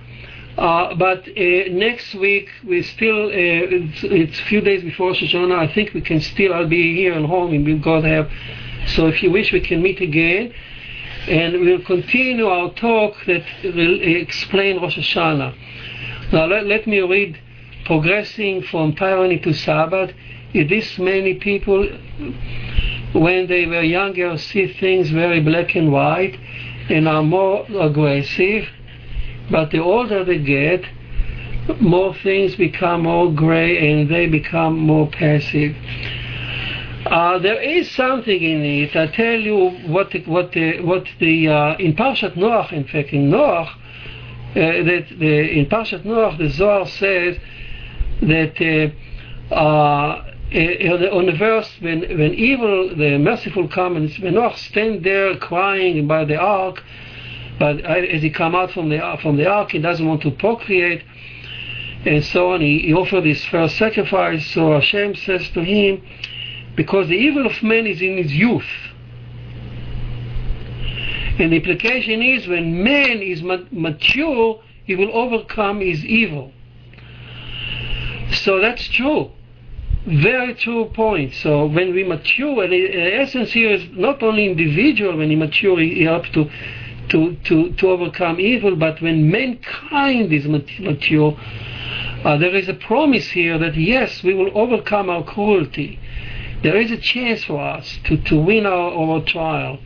[0.56, 5.22] Uh, but uh, next week we still uh, it's, it's, a few days before Rosh
[5.22, 5.58] Hashanah.
[5.58, 6.52] I think we can still.
[6.52, 8.30] I'll be here at home and God have.
[8.88, 10.52] So if you wish, we can meet again,
[11.28, 15.54] and we'll continue our talk that will explain Rosh Hashanah.
[16.32, 17.38] Now let, let me read
[17.90, 20.12] progressing from tyranny to Sabbath,
[20.54, 21.82] is this many people,
[23.14, 26.38] when they were younger, see things very black and white
[26.88, 28.64] and are more aggressive,
[29.50, 30.84] but the older they get,
[31.80, 35.74] more things become more gray and they become more passive.
[37.06, 38.94] Uh, there is something in it.
[38.94, 43.08] I tell you what the, what the, what the uh, in Parshat Noach, in fact,
[43.08, 43.74] in Noach, uh,
[44.54, 47.36] that the, in Parshat Noach, the Zohar says
[48.22, 48.92] that
[49.50, 55.36] uh, uh, on the verse when, when evil, the merciful comes, when Noach stand there
[55.36, 56.82] crying by the ark,
[57.58, 61.02] but as he come out from the from the ark, he doesn't want to procreate,
[62.04, 62.60] and so on.
[62.62, 64.46] He, he offered his first sacrifice.
[64.54, 66.02] So Hashem says to him,
[66.74, 68.64] because the evil of man is in his youth.
[71.38, 76.52] And the implication is when man is mature, he will overcome his evil.
[78.32, 79.30] So that's true.
[80.06, 81.34] Very true point.
[81.34, 86.30] So when we mature, the essence here is not only individual, when he mature, helps
[86.30, 86.50] to,
[87.10, 91.38] to, to, to overcome evil, but when mankind is mature,
[92.24, 95.98] uh, there is a promise here that yes, we will overcome our cruelty.
[96.62, 99.78] There is a chance for us to, to win our, our trial.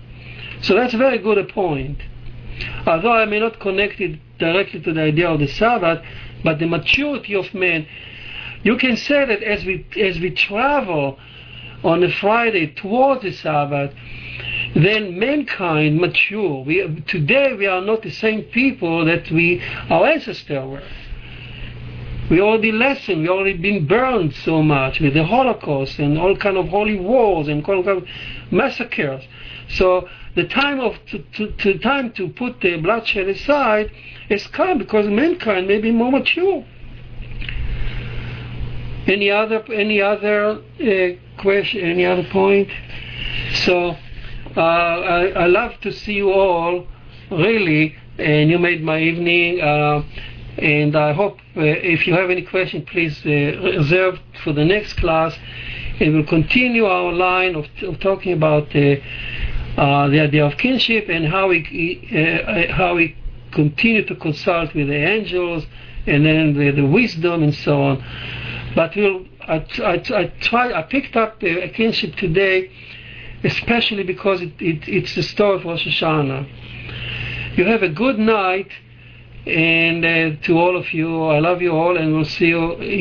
[0.62, 1.98] So that's a very good a point.
[2.86, 6.04] Although I may not connect it directly to the idea of the Sabbath,
[6.44, 7.86] but the maturity of man
[8.64, 11.18] you can say that as we as we travel
[11.84, 13.92] on a Friday towards the Sabbath,
[14.74, 16.64] then mankind mature.
[16.64, 20.82] We, today we are not the same people that we our ancestors were.
[22.30, 26.56] We already lessened, we already been burned so much with the Holocaust and all kind
[26.56, 28.08] of holy wars and all kind of
[28.50, 29.22] massacres.
[29.68, 33.90] So the time of to, to, to time to put the bloodshed aside
[34.30, 36.64] has come because mankind may be more mature.
[39.06, 41.80] Any other any other uh, question?
[41.82, 42.70] Any other point?
[43.64, 43.96] So
[44.56, 46.86] uh, I, I love to see you all,
[47.30, 49.60] really, and you made my evening.
[49.60, 50.02] Uh,
[50.56, 54.94] and I hope uh, if you have any question, please uh, reserve for the next
[54.94, 55.36] class,
[56.00, 61.26] and we'll continue our line of, of talking about uh, the idea of kingship and
[61.26, 63.16] how we how we
[63.52, 65.64] continue to consult with the angels
[66.06, 68.04] and then the, the wisdom and so on.
[68.74, 72.70] But we'll, I, I, I, I picked up the kingship today,
[73.44, 77.56] especially because it, it, it's the story of Rosh Hashanah.
[77.56, 78.70] You have a good night,
[79.46, 82.98] and uh, to all of you, I love you all, and we'll see you here.